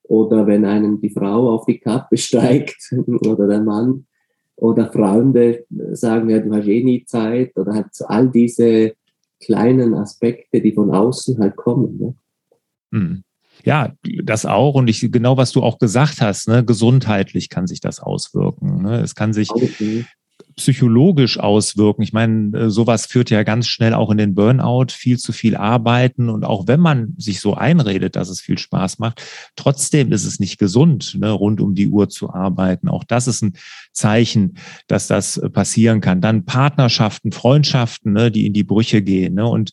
Oder 0.03 0.47
wenn 0.47 0.65
einem 0.65 0.99
die 0.99 1.11
Frau 1.11 1.51
auf 1.51 1.65
die 1.65 1.77
Kappe 1.77 2.17
steigt 2.17 2.91
oder 3.07 3.47
der 3.47 3.61
Mann 3.61 4.05
oder 4.55 4.91
Freunde 4.91 5.63
sagen, 5.91 6.29
ja, 6.29 6.39
du 6.39 6.51
hast 6.53 6.67
eh 6.67 6.83
nie 6.83 7.05
Zeit 7.05 7.55
oder 7.55 7.73
halt 7.73 7.89
all 8.07 8.29
diese 8.29 8.93
kleinen 9.41 9.93
Aspekte, 9.93 10.61
die 10.61 10.73
von 10.73 10.91
außen 10.91 11.39
halt 11.39 11.55
kommen. 11.55 11.97
Ne? 11.97 12.15
Mhm. 12.91 13.23
Ja, 13.63 13.93
das 14.23 14.45
auch. 14.45 14.75
Und 14.75 14.87
ich, 14.87 15.11
genau 15.11 15.37
was 15.37 15.51
du 15.51 15.61
auch 15.61 15.77
gesagt 15.77 16.21
hast, 16.21 16.47
ne, 16.47 16.65
gesundheitlich 16.65 17.49
kann 17.49 17.67
sich 17.67 17.79
das 17.79 17.99
auswirken. 17.99 18.81
Ne? 18.81 19.01
Es 19.01 19.13
kann 19.13 19.33
sich 19.33 19.51
okay 19.51 20.05
psychologisch 20.55 21.39
auswirken. 21.39 22.01
Ich 22.01 22.13
meine, 22.13 22.57
äh, 22.57 22.69
sowas 22.69 23.05
führt 23.05 23.29
ja 23.29 23.43
ganz 23.43 23.67
schnell 23.67 23.93
auch 23.93 24.11
in 24.11 24.17
den 24.17 24.35
Burnout, 24.35 24.87
viel 24.91 25.17
zu 25.17 25.31
viel 25.31 25.55
arbeiten 25.55 26.29
und 26.29 26.43
auch 26.43 26.67
wenn 26.67 26.79
man 26.79 27.13
sich 27.17 27.39
so 27.39 27.55
einredet, 27.55 28.15
dass 28.15 28.29
es 28.29 28.41
viel 28.41 28.57
Spaß 28.57 28.99
macht, 28.99 29.23
trotzdem 29.55 30.11
ist 30.11 30.25
es 30.25 30.39
nicht 30.39 30.57
gesund, 30.57 31.17
ne, 31.19 31.31
rund 31.31 31.61
um 31.61 31.75
die 31.75 31.89
Uhr 31.89 32.09
zu 32.09 32.33
arbeiten. 32.33 32.87
Auch 32.89 33.03
das 33.03 33.27
ist 33.27 33.41
ein 33.41 33.53
Zeichen, 33.91 34.57
dass 34.87 35.07
das 35.07 35.37
äh, 35.37 35.49
passieren 35.49 36.01
kann. 36.01 36.21
Dann 36.21 36.45
Partnerschaften, 36.45 37.31
Freundschaften, 37.31 38.13
ne, 38.13 38.31
die 38.31 38.45
in 38.45 38.53
die 38.53 38.63
Brüche 38.63 39.01
gehen. 39.01 39.35
Ne, 39.35 39.47
und 39.47 39.71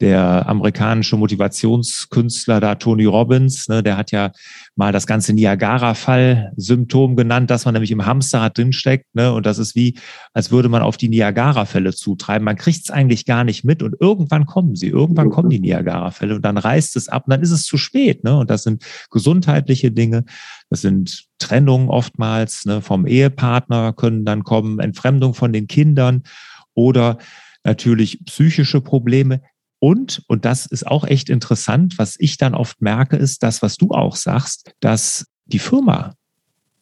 der 0.00 0.48
amerikanische 0.48 1.16
Motivationskünstler 1.16 2.60
da, 2.60 2.74
Tony 2.76 3.04
Robbins, 3.04 3.68
ne, 3.68 3.82
der 3.82 3.96
hat 3.96 4.12
ja 4.12 4.32
mal 4.74 4.92
das 4.92 5.06
ganze 5.06 5.34
Niagara-Fall-Symptom 5.34 7.16
genannt, 7.16 7.50
dass 7.50 7.66
man 7.66 7.74
nämlich 7.74 7.90
im 7.90 8.06
Hamsterrad 8.06 8.56
drinsteckt. 8.56 9.14
Ne? 9.14 9.32
Und 9.32 9.44
das 9.44 9.58
ist 9.58 9.74
wie, 9.74 9.98
als 10.32 10.50
würde 10.50 10.70
man 10.70 10.80
auf 10.80 10.96
die 10.96 11.10
Niagara-Fälle 11.10 11.92
zutreiben. 11.92 12.44
Man 12.44 12.56
kriegt 12.56 12.80
es 12.84 12.90
eigentlich 12.90 13.26
gar 13.26 13.44
nicht 13.44 13.62
mit 13.62 13.82
und 13.82 13.94
irgendwann 14.00 14.46
kommen 14.46 14.74
sie. 14.74 14.88
Irgendwann 14.88 15.28
kommen 15.28 15.50
die 15.50 15.60
Niagara-Fälle 15.60 16.36
und 16.36 16.44
dann 16.44 16.56
reißt 16.56 16.96
es 16.96 17.08
ab 17.08 17.24
und 17.26 17.32
dann 17.32 17.42
ist 17.42 17.50
es 17.50 17.64
zu 17.64 17.76
spät. 17.76 18.24
Ne? 18.24 18.38
Und 18.38 18.48
das 18.48 18.62
sind 18.62 18.82
gesundheitliche 19.10 19.90
Dinge. 19.90 20.24
Das 20.70 20.80
sind 20.80 21.26
Trennungen 21.38 21.90
oftmals 21.90 22.64
ne? 22.64 22.80
vom 22.80 23.06
Ehepartner 23.06 23.92
können 23.92 24.24
dann 24.24 24.44
kommen, 24.44 24.78
Entfremdung 24.78 25.34
von 25.34 25.52
den 25.52 25.66
Kindern 25.66 26.22
oder 26.74 27.18
natürlich 27.64 28.24
psychische 28.24 28.80
Probleme. 28.80 29.42
Und, 29.80 30.22
und 30.28 30.44
das 30.44 30.66
ist 30.66 30.86
auch 30.86 31.04
echt 31.04 31.30
interessant, 31.30 31.98
was 31.98 32.16
ich 32.18 32.36
dann 32.36 32.54
oft 32.54 32.80
merke, 32.80 33.16
ist 33.16 33.42
das, 33.42 33.62
was 33.62 33.76
du 33.76 33.90
auch 33.90 34.14
sagst, 34.14 34.72
dass 34.80 35.26
die 35.46 35.58
Firma 35.58 36.14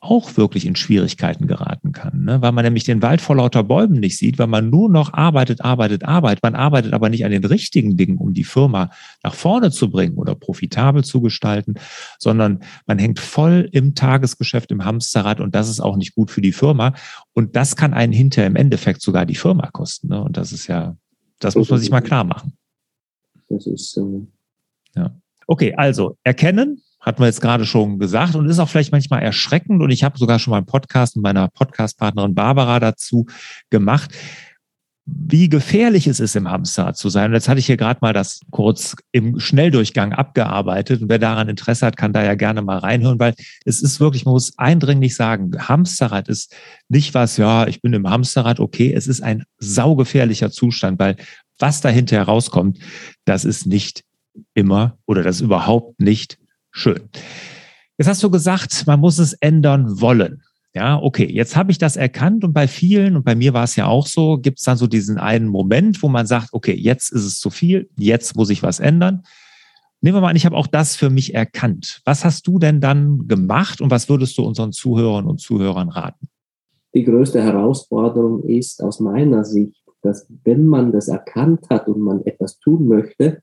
auch 0.00 0.37
wirklich 0.37 0.64
in 0.64 0.76
Schwierigkeiten 0.76 1.49
geraten 1.49 1.93
kann, 1.93 2.25
ne? 2.25 2.40
weil 2.40 2.52
man 2.52 2.64
nämlich 2.64 2.85
den 2.85 3.02
Wald 3.02 3.21
vor 3.21 3.37
lauter 3.37 3.64
Bäumen 3.64 3.99
nicht 3.99 4.17
sieht, 4.17 4.38
weil 4.38 4.47
man 4.47 4.71
nur 4.71 4.88
noch 4.88 5.12
arbeitet, 5.12 5.61
arbeitet, 5.61 6.05
arbeitet. 6.05 6.43
Man 6.43 6.55
arbeitet 6.55 6.93
aber 6.93 7.09
nicht 7.09 7.25
an 7.25 7.33
den 7.33 7.45
richtigen 7.45 7.97
Dingen, 7.97 8.17
um 8.17 8.33
die 8.33 8.45
Firma 8.45 8.90
nach 9.25 9.35
vorne 9.35 9.73
zu 9.73 9.90
bringen 9.90 10.17
oder 10.17 10.37
profitabel 10.37 11.02
zu 11.02 11.21
gestalten, 11.21 11.75
sondern 12.19 12.61
man 12.87 12.99
hängt 12.99 13.19
voll 13.19 13.69
im 13.73 13.97
Tagesgeschäft, 13.97 14.71
im 14.71 14.85
Hamsterrad 14.85 15.40
und 15.40 15.55
das 15.55 15.69
ist 15.69 15.81
auch 15.81 15.97
nicht 15.97 16.14
gut 16.14 16.31
für 16.31 16.43
die 16.43 16.52
Firma. 16.52 16.95
Und 17.33 17.57
das 17.57 17.75
kann 17.75 17.93
einen 17.93 18.12
hinterher 18.12 18.49
im 18.49 18.57
Endeffekt 18.57 19.02
sogar 19.02 19.26
die 19.26 19.35
Firma 19.35 19.69
kosten. 19.73 20.09
Ne? 20.09 20.23
Und 20.23 20.37
das 20.37 20.52
ist 20.52 20.69
ja, 20.69 20.97
das 21.40 21.57
muss 21.57 21.71
man 21.71 21.81
sich 21.81 21.90
mal 21.90 22.02
klar 22.02 22.23
machen. 22.23 22.52
Das 23.49 23.67
ist 23.67 23.93
so. 23.93 24.26
Ja. 24.95 25.14
Okay, 25.47 25.75
also 25.75 26.17
erkennen, 26.25 26.83
hatten 27.00 27.21
wir 27.21 27.26
jetzt 27.26 27.40
gerade 27.40 27.64
schon 27.64 27.99
gesagt 27.99 28.35
und 28.35 28.49
ist 28.49 28.59
auch 28.59 28.69
vielleicht 28.69 28.93
manchmal 28.93 29.23
erschreckend. 29.23 29.83
Und 29.83 29.90
ich 29.90 30.05
habe 30.05 30.19
sogar 30.19 30.38
schon 30.38 30.50
mal 30.50 30.59
einen 30.59 30.67
Podcast 30.67 31.17
mit 31.17 31.23
meiner 31.23 31.49
Podcastpartnerin 31.49 32.35
Barbara 32.35 32.81
dazu 32.81 33.26
gemacht, 33.71 34.14
wie 35.11 35.49
gefährlich 35.49 36.07
es 36.07 36.21
ist, 36.21 36.37
im 36.37 36.50
Hamsterrad 36.50 36.99
zu 36.99 37.09
sein. 37.09 37.31
Und 37.31 37.35
jetzt 37.35 37.49
hatte 37.49 37.61
ich 37.61 37.67
hier 37.67 37.78
gerade 37.78 38.00
mal 38.02 38.12
das 38.12 38.40
kurz 38.50 38.95
im 39.11 39.40
Schnelldurchgang 39.40 40.12
abgearbeitet. 40.12 41.00
Und 41.00 41.09
wer 41.09 41.19
daran 41.19 41.49
Interesse 41.49 41.87
hat, 41.87 41.97
kann 41.97 42.12
da 42.12 42.23
ja 42.23 42.35
gerne 42.35 42.61
mal 42.61 42.78
reinhören, 42.78 43.19
weil 43.19 43.35
es 43.64 43.81
ist 43.81 44.00
wirklich, 44.00 44.26
man 44.26 44.33
muss 44.33 44.59
eindringlich 44.59 45.17
sagen, 45.17 45.52
Hamsterrad 45.59 46.28
ist 46.28 46.55
nicht 46.88 47.14
was, 47.14 47.38
ja, 47.38 47.67
ich 47.67 47.81
bin 47.81 47.95
im 47.95 48.09
Hamsterrad, 48.09 48.61
okay, 48.61 48.93
es 48.93 49.07
ist 49.07 49.23
ein 49.23 49.45
saugefährlicher 49.59 50.50
Zustand, 50.50 50.99
weil 50.99 51.17
was 51.59 51.81
dahinter 51.81 52.17
herauskommt, 52.17 52.79
das 53.25 53.45
ist 53.45 53.67
nicht 53.67 54.05
immer 54.55 54.99
oder 55.07 55.23
das 55.23 55.37
ist 55.37 55.43
überhaupt 55.43 56.00
nicht 56.00 56.38
schön. 56.71 57.09
Jetzt 57.97 58.07
hast 58.07 58.23
du 58.23 58.31
gesagt, 58.31 58.87
man 58.87 59.00
muss 59.00 59.19
es 59.19 59.33
ändern 59.35 60.00
wollen. 60.00 60.43
Ja, 60.75 61.00
okay, 61.03 61.27
jetzt 61.29 61.57
habe 61.57 61.73
ich 61.73 61.79
das 61.79 61.97
erkannt 61.97 62.45
und 62.45 62.53
bei 62.53 62.69
vielen, 62.69 63.17
und 63.17 63.25
bei 63.25 63.35
mir 63.35 63.53
war 63.55 63.65
es 63.65 63.75
ja 63.75 63.87
auch 63.87 64.07
so, 64.07 64.37
gibt 64.38 64.59
es 64.59 64.65
dann 64.65 64.77
so 64.77 64.87
diesen 64.87 65.19
einen 65.19 65.49
Moment, 65.49 66.03
wo 66.03 66.09
man 66.09 66.27
sagt, 66.27 66.50
okay, 66.53 66.75
jetzt 66.75 67.11
ist 67.11 67.25
es 67.25 67.41
zu 67.41 67.50
viel, 67.50 67.91
jetzt 67.97 68.37
muss 68.37 68.50
ich 68.50 68.62
was 68.62 68.79
ändern. 68.79 69.23
Nehmen 70.00 70.17
wir 70.17 70.21
mal 70.21 70.31
an, 70.31 70.37
ich 70.37 70.47
habe 70.47 70.57
auch 70.57 70.69
das 70.69 70.95
für 70.95 71.11
mich 71.11 71.35
erkannt. 71.35 72.00
Was 72.05 72.25
hast 72.25 72.47
du 72.47 72.61
denn 72.61 72.81
dann 72.81 73.27
gemacht 73.27 73.81
und 73.81 73.91
was 73.91 74.09
würdest 74.09 74.38
du 74.38 74.45
unseren 74.45 74.71
Zuhörern 74.71 75.27
und 75.27 75.41
Zuhörern 75.41 75.88
raten? 75.88 76.29
Die 76.95 77.03
größte 77.03 77.43
Herausforderung 77.43 78.45
ist 78.45 78.81
aus 78.83 79.00
meiner 79.00 79.45
Sicht, 79.45 79.83
dass 80.02 80.26
wenn 80.45 80.67
man 80.67 80.93
das 80.93 81.09
erkannt 81.09 81.69
hat 81.71 81.88
und 81.88 82.00
man 82.00 82.25
etwas 82.25 82.59
tun 82.61 82.87
möchte, 82.88 83.43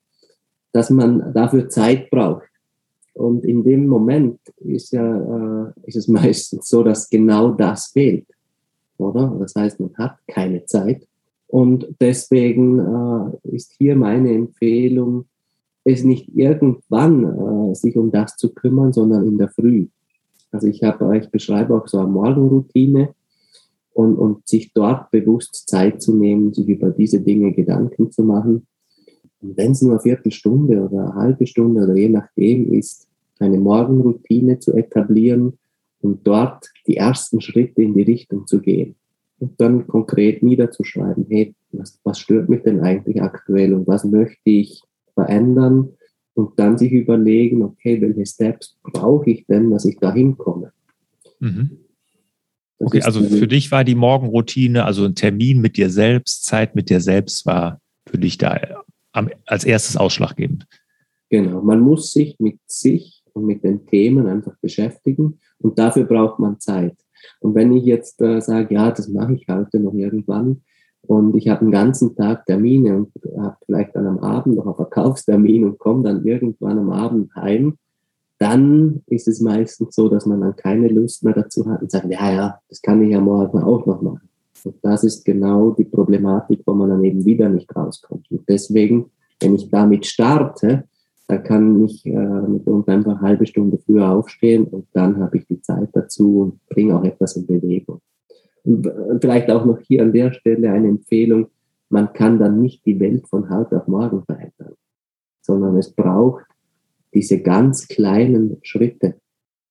dass 0.72 0.90
man 0.90 1.34
dafür 1.34 1.70
Zeit 1.70 2.10
braucht. 2.10 2.50
Und 3.14 3.46
in 3.46 3.64
dem 3.64 3.88
Moment 3.88 4.40
ist 4.58 4.92
ja, 4.92 5.68
äh, 5.68 5.72
ist 5.84 5.96
es 5.96 6.08
meistens 6.10 6.68
so, 6.68 6.84
dass 6.84 7.10
genau 7.10 7.52
das 7.52 7.88
fehlt, 7.88 8.28
oder? 8.98 9.36
Das 9.40 9.56
heißt, 9.56 9.80
man 9.80 9.94
hat 9.98 10.18
keine 10.28 10.66
Zeit. 10.66 11.08
Und 11.48 11.88
deswegen 12.02 12.80
äh, 12.80 13.56
ist 13.56 13.74
hier 13.78 13.96
meine 13.96 14.34
Empfehlung, 14.34 15.26
es 15.86 16.04
nicht 16.04 16.36
irgendwann 16.36 17.72
äh, 17.72 17.76
sich 17.76 17.96
um 17.98 18.12
das 18.12 18.36
zu 18.36 18.54
kümmern, 18.54 18.92
sondern 18.92 19.26
in 19.28 19.38
der 19.38 19.50
Früh. 19.50 19.88
Also 20.52 20.68
ich 20.68 20.84
habe, 20.84 21.18
ich 21.18 21.30
beschreibe 21.30 21.76
auch 21.76 21.88
so 21.88 22.00
eine 22.00 22.08
Morgenroutine 22.08 23.14
und, 23.96 24.18
und 24.18 24.46
sich 24.46 24.74
dort 24.74 25.10
bewusst 25.10 25.70
Zeit 25.70 26.02
zu 26.02 26.14
nehmen, 26.14 26.54
sich 26.54 26.68
über 26.68 26.92
diese 26.92 27.22
Dinge 27.22 27.54
Gedanken 27.54 28.12
zu 28.12 28.24
machen. 28.24 28.68
Und 29.42 29.58
wenn 29.58 29.72
es 29.72 29.82
nur 29.82 29.94
eine 29.94 30.02
Viertelstunde 30.02 30.84
oder 30.84 31.06
eine 31.06 31.16
halbe 31.16 31.48
Stunde 31.48 31.84
oder 31.84 31.96
je 31.96 32.10
nachdem 32.10 32.74
ist, 32.74 33.08
eine 33.40 33.58
Morgenroutine 33.58 34.60
zu 34.60 34.74
etablieren 34.74 35.54
und 36.02 36.28
dort 36.28 36.70
die 36.88 36.98
ersten 36.98 37.40
Schritte 37.40 37.82
in 37.82 37.94
die 37.94 38.02
Richtung 38.02 38.46
zu 38.48 38.60
gehen. 38.60 38.96
Und 39.40 39.60
dann 39.62 39.88
konkret 39.88 40.44
niederzuschreiben, 40.44 41.26
hey, 41.30 41.56
was, 41.72 41.98
was 42.04 42.20
stört 42.20 42.50
mich 42.50 42.64
denn 42.64 42.82
eigentlich 42.82 43.22
aktuell 43.22 43.74
und 43.74 43.88
was 43.88 44.04
möchte 44.04 44.50
ich 44.50 44.82
verändern? 45.14 45.90
Und 46.34 46.60
dann 46.60 46.78
sich 46.78 46.92
überlegen, 46.92 47.64
okay, 47.64 48.02
welche 48.02 48.26
Steps 48.26 48.78
brauche 48.84 49.30
ich 49.30 49.46
denn, 49.46 49.72
dass 49.72 49.86
ich 49.86 49.98
da 50.00 50.14
hinkomme? 50.14 50.74
Mhm. 51.40 51.85
Okay, 52.78 53.02
also 53.02 53.24
für 53.24 53.48
dich 53.48 53.72
war 53.72 53.84
die 53.84 53.96
Morgenroutine, 53.96 54.84
also 54.84 55.06
ein 55.06 55.16
Termin 55.16 55.62
mit 55.62 55.78
dir 55.78 55.90
selbst, 55.90 56.46
Zeit 56.46 56.76
mit 56.76 56.90
dir 56.90 57.00
selbst 57.00 57.46
war 57.46 57.80
für 58.08 58.18
dich 58.18 58.38
da 58.38 58.60
als 59.46 59.64
erstes 59.64 59.96
ausschlaggebend. 59.96 60.68
Genau, 61.30 61.62
man 61.62 61.80
muss 61.80 62.12
sich 62.12 62.36
mit 62.40 62.60
sich 62.68 63.24
und 63.34 63.46
mit 63.46 63.64
den 63.64 63.86
Themen 63.88 64.28
einfach 64.28 64.56
beschäftigen 64.62 65.40
und 65.60 65.80
dafür 65.80 66.04
braucht 66.04 66.40
man 66.40 66.60
Zeit. 66.60 66.96
Und 67.40 67.56
wenn 67.56 67.74
ich 67.74 67.86
jetzt 67.86 68.22
äh, 68.22 68.42
sage, 68.42 68.74
ja, 68.76 68.92
das 68.92 69.08
mache 69.08 69.34
ich 69.34 69.48
heute 69.50 69.80
noch 69.80 69.94
irgendwann 69.94 70.62
und 71.02 71.36
ich 71.36 71.48
habe 71.48 71.62
einen 71.62 71.72
ganzen 71.72 72.16
Tag 72.16 72.46
Termine 72.46 72.98
und 72.98 73.12
habe 73.38 73.58
vielleicht 73.66 73.96
dann 73.96 74.06
am 74.06 74.20
Abend 74.20 74.56
noch 74.56 74.66
einen 74.66 74.76
Verkaufstermin 74.76 75.64
und 75.64 75.80
komme 75.80 76.04
dann 76.04 76.26
irgendwann 76.26 76.78
am 76.78 76.90
Abend 76.90 77.34
heim, 77.36 77.78
dann 78.46 79.02
ist 79.08 79.28
es 79.28 79.42
meistens 79.42 79.96
so, 79.96 80.08
dass 80.08 80.28
man 80.28 80.42
dann 80.42 80.56
keine 80.56 80.88
Lust 80.88 81.24
mehr 81.24 81.34
dazu 81.34 81.66
hat 81.66 81.82
und 81.82 81.90
sagt, 81.90 82.06
ja, 82.12 82.32
ja, 82.32 82.60
das 82.70 82.80
kann 82.80 83.02
ich 83.02 83.10
ja 83.12 83.20
morgen 83.20 83.58
auch 83.58 83.88
noch 83.88 84.04
machen. 84.04 84.30
Und 84.64 84.76
das 84.84 85.04
ist 85.04 85.26
genau 85.26 85.72
die 85.72 85.86
Problematik, 85.86 86.62
wo 86.66 86.76
man 86.76 86.90
dann 86.90 87.04
eben 87.04 87.26
wieder 87.26 87.50
nicht 87.50 87.76
rauskommt. 87.76 88.30
Und 88.30 88.48
deswegen, 88.48 89.10
wenn 89.40 89.56
ich 89.56 89.72
damit 89.72 90.06
starte, 90.06 90.84
dann 91.28 91.44
kann 91.44 91.84
ich 91.86 92.06
äh, 92.06 92.12
mit 92.12 92.68
uns 92.68 92.88
einfach 92.88 93.14
eine 93.14 93.22
halbe 93.22 93.48
Stunde 93.48 93.80
früher 93.80 94.12
aufstehen 94.12 94.66
und 94.66 94.86
dann 94.94 95.18
habe 95.18 95.38
ich 95.38 95.48
die 95.48 95.62
Zeit 95.62 95.90
dazu 95.94 96.42
und 96.42 96.70
bringe 96.70 96.96
auch 96.96 97.04
etwas 97.04 97.36
in 97.36 97.48
Bewegung. 97.48 98.00
Und 98.64 98.86
äh, 98.86 99.20
vielleicht 99.20 99.50
auch 99.50 99.66
noch 99.66 99.80
hier 99.80 100.04
an 100.04 100.14
der 100.14 100.34
Stelle 100.34 100.70
eine 100.70 100.88
Empfehlung, 100.88 101.48
man 101.90 102.14
kann 102.14 102.38
dann 102.38 102.62
nicht 102.62 102.86
die 102.86 103.00
Welt 103.00 103.28
von 103.28 103.50
heute 103.50 103.78
auf 103.78 103.88
morgen 103.88 104.24
verändern, 104.24 104.76
sondern 105.42 105.78
es 105.78 105.92
braucht 105.92 106.46
diese 107.16 107.42
ganz 107.42 107.88
kleinen 107.88 108.58
Schritte. 108.62 109.16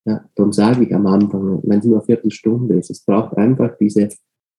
Ja, 0.07 0.25
darum 0.35 0.53
sage 0.53 0.85
ich 0.85 0.95
am 0.95 1.07
Anfang, 1.07 1.61
wenn 1.63 1.79
es 1.79 1.85
nur 1.85 1.99
eine 1.99 2.05
Viertelstunde 2.07 2.77
ist, 2.77 2.91
es 2.91 3.05
braucht 3.05 3.37
einfach 3.37 3.77
diese 3.79 4.09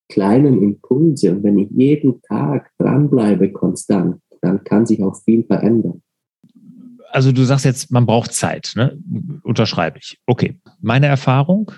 kleinen 0.10 0.62
Impulse. 0.62 1.32
Und 1.32 1.44
wenn 1.44 1.58
ich 1.58 1.70
jeden 1.72 2.22
Tag 2.22 2.72
dranbleibe, 2.78 3.52
konstant, 3.52 4.22
dann 4.42 4.64
kann 4.64 4.86
sich 4.86 5.04
auch 5.04 5.16
viel 5.24 5.44
verändern. 5.44 6.02
Also 7.12 7.32
du 7.32 7.44
sagst 7.44 7.66
jetzt, 7.66 7.92
man 7.92 8.06
braucht 8.06 8.34
Zeit, 8.34 8.74
ne? 8.76 9.00
Unterschreibe 9.44 10.00
ich. 10.00 10.20
Okay. 10.26 10.60
Meine 10.82 11.08
Erfahrung, 11.08 11.72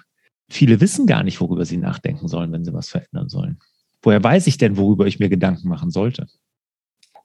viele 0.50 0.82
wissen 0.82 1.06
gar 1.06 1.24
nicht, 1.24 1.40
worüber 1.40 1.66
sie 1.66 1.78
nachdenken 1.78 2.28
sollen, 2.28 2.52
wenn 2.52 2.66
sie 2.66 2.74
was 2.74 2.90
verändern 2.90 3.30
sollen. 3.30 3.60
Woher 4.02 4.24
weiß 4.24 4.48
ich 4.48 4.58
denn, 4.58 4.78
worüber 4.78 5.06
ich 5.06 5.20
mir 5.20 5.30
Gedanken 5.30 5.70
machen 5.70 5.92
sollte? 5.92 6.28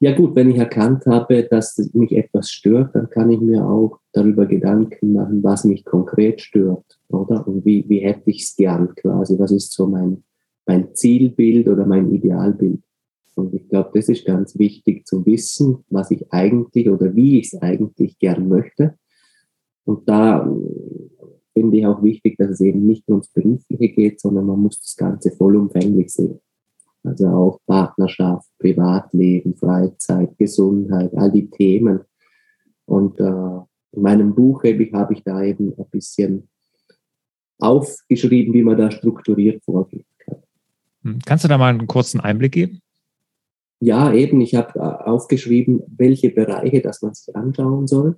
Ja 0.03 0.13
gut, 0.13 0.35
wenn 0.35 0.51
ich 0.51 0.57
erkannt 0.57 1.05
habe, 1.05 1.43
dass 1.43 1.77
mich 1.93 2.11
etwas 2.11 2.51
stört, 2.51 2.93
dann 2.93 3.09
kann 3.09 3.31
ich 3.31 3.39
mir 3.39 3.65
auch 3.65 4.01
darüber 4.11 4.45
Gedanken 4.45 5.13
machen, 5.13 5.41
was 5.41 5.63
mich 5.63 5.85
konkret 5.85 6.41
stört, 6.41 6.99
oder? 7.07 7.47
Und 7.47 7.63
wie, 7.63 7.87
wie 7.87 7.99
hätte 7.99 8.29
ich 8.29 8.43
es 8.43 8.57
gern 8.57 8.93
quasi? 8.95 9.39
Was 9.39 9.51
ist 9.51 9.71
so 9.71 9.87
mein, 9.87 10.25
mein 10.65 10.93
Zielbild 10.93 11.69
oder 11.69 11.85
mein 11.85 12.11
Idealbild? 12.11 12.83
Und 13.35 13.53
ich 13.53 13.69
glaube, 13.69 13.91
das 13.93 14.09
ist 14.09 14.25
ganz 14.25 14.59
wichtig 14.59 15.07
zu 15.07 15.25
wissen, 15.25 15.85
was 15.89 16.11
ich 16.11 16.33
eigentlich 16.33 16.89
oder 16.89 17.15
wie 17.15 17.39
ich 17.39 17.53
es 17.53 17.61
eigentlich 17.61 18.19
gern 18.19 18.49
möchte. 18.49 18.95
Und 19.85 20.09
da 20.09 20.45
äh, 20.45 21.25
finde 21.53 21.77
ich 21.77 21.85
auch 21.85 22.03
wichtig, 22.03 22.35
dass 22.37 22.49
es 22.49 22.59
eben 22.59 22.85
nicht 22.85 23.07
nur 23.07 23.19
ums 23.19 23.29
Berufliche 23.29 23.87
geht, 23.87 24.19
sondern 24.19 24.47
man 24.47 24.59
muss 24.59 24.81
das 24.81 24.97
Ganze 24.97 25.31
vollumfänglich 25.31 26.09
sehen. 26.11 26.41
Also 27.03 27.27
auch 27.27 27.59
Partnerschaft, 27.65 28.47
Privatleben, 28.59 29.55
Freizeit, 29.55 30.37
Gesundheit, 30.37 31.11
all 31.15 31.31
die 31.31 31.49
Themen. 31.49 32.01
Und 32.85 33.19
äh, 33.19 33.23
in 33.91 34.01
meinem 34.01 34.33
Buch 34.33 34.63
habe 34.63 35.13
ich, 35.13 35.23
da 35.23 35.43
eben 35.43 35.73
ein 35.77 35.85
bisschen 35.91 36.49
aufgeschrieben, 37.59 38.53
wie 38.53 38.63
man 38.63 38.77
da 38.77 38.89
strukturiert 38.89 39.63
vorgehen 39.63 40.05
kann. 40.19 40.43
Hm, 41.03 41.19
kannst 41.25 41.43
du 41.43 41.47
da 41.47 41.57
mal 41.57 41.69
einen 41.69 41.87
kurzen 41.87 42.19
Einblick 42.19 42.53
geben? 42.53 42.79
Ja, 43.79 44.13
eben, 44.13 44.39
ich 44.41 44.55
habe 44.55 44.79
äh, 44.79 44.81
aufgeschrieben, 44.81 45.83
welche 45.97 46.29
Bereiche, 46.29 46.81
dass 46.81 47.01
man 47.01 47.13
sich 47.13 47.35
anschauen 47.35 47.87
soll 47.87 48.17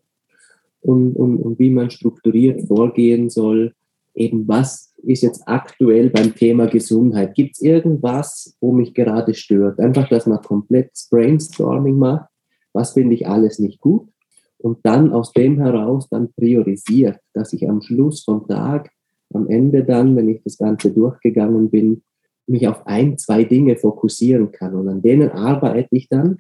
und, 0.82 1.16
und, 1.16 1.38
und 1.38 1.58
wie 1.58 1.72
man 1.72 1.90
strukturiert 1.90 2.68
vorgehen 2.68 3.30
soll, 3.30 3.74
eben 4.16 4.48
was 4.48 4.94
ist 5.04 5.22
jetzt 5.22 5.44
aktuell 5.46 6.10
beim 6.10 6.34
Thema 6.34 6.68
Gesundheit? 6.68 7.36
Gibt 7.36 7.56
es 7.56 7.62
irgendwas, 7.62 8.56
wo 8.60 8.72
mich 8.72 8.94
gerade 8.94 9.34
stört? 9.34 9.80
Einfach, 9.80 10.10
dass 10.10 10.26
man 10.26 10.42
komplett 10.42 10.92
Brainstorming 11.12 11.98
macht. 11.98 12.30
Was 12.74 12.94
finde 12.94 13.14
ich 13.14 13.28
alles 13.28 13.60
nicht 13.60 13.80
gut? 13.80 14.10
Und 14.58 14.80
dann 14.84 15.14
aus 15.14 15.32
dem 15.32 15.60
heraus 15.60 16.10
dann 16.10 16.34
priorisiert, 16.34 17.20
dass 17.34 17.54
ich 17.54 17.70
am 17.70 17.82
Schluss 17.82 18.24
vom 18.24 18.48
Tag, 18.48 18.90
am 19.34 19.48
Ende 19.48 19.84
dann, 19.84 20.16
wenn 20.16 20.30
ich 20.30 20.42
das 20.44 20.58
Ganze 20.58 20.92
durchgegangen 20.92 21.70
bin, 21.70 22.02
mich 22.48 22.68
auf 22.68 22.86
ein, 22.88 23.18
zwei 23.18 23.44
Dinge 23.44 23.76
fokussieren 23.76 24.52
kann. 24.52 24.76
Und 24.76 24.88
an 24.88 25.02
denen 25.02 25.30
arbeite 25.30 25.90
ich 25.92 26.10
dann. 26.10 26.40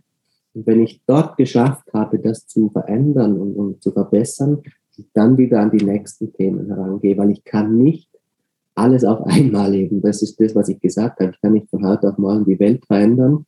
Und 0.53 0.67
wenn 0.67 0.81
ich 0.81 1.01
dort 1.05 1.38
geschafft 1.38 1.93
habe, 1.93 2.19
das 2.19 2.47
zu 2.47 2.69
verändern 2.69 3.38
und, 3.39 3.55
und 3.55 3.83
zu 3.83 3.91
verbessern, 3.91 4.61
dann 5.13 5.38
wieder 5.38 5.60
an 5.60 5.71
die 5.71 5.84
nächsten 5.84 6.34
Themen 6.34 6.67
herangehe, 6.67 7.17
weil 7.17 7.31
ich 7.31 7.43
kann 7.43 7.77
nicht 7.77 8.10
alles 8.75 9.03
auf 9.03 9.25
einmal 9.25 9.71
leben. 9.71 10.01
Das 10.01 10.21
ist 10.21 10.39
das, 10.39 10.53
was 10.55 10.69
ich 10.69 10.79
gesagt 10.79 11.19
habe. 11.19 11.31
Ich 11.31 11.41
kann 11.41 11.53
nicht 11.53 11.69
von 11.69 11.86
heute 11.88 12.10
auf 12.10 12.17
morgen 12.17 12.45
die 12.45 12.60
Welt 12.60 12.86
verändern, 12.86 13.45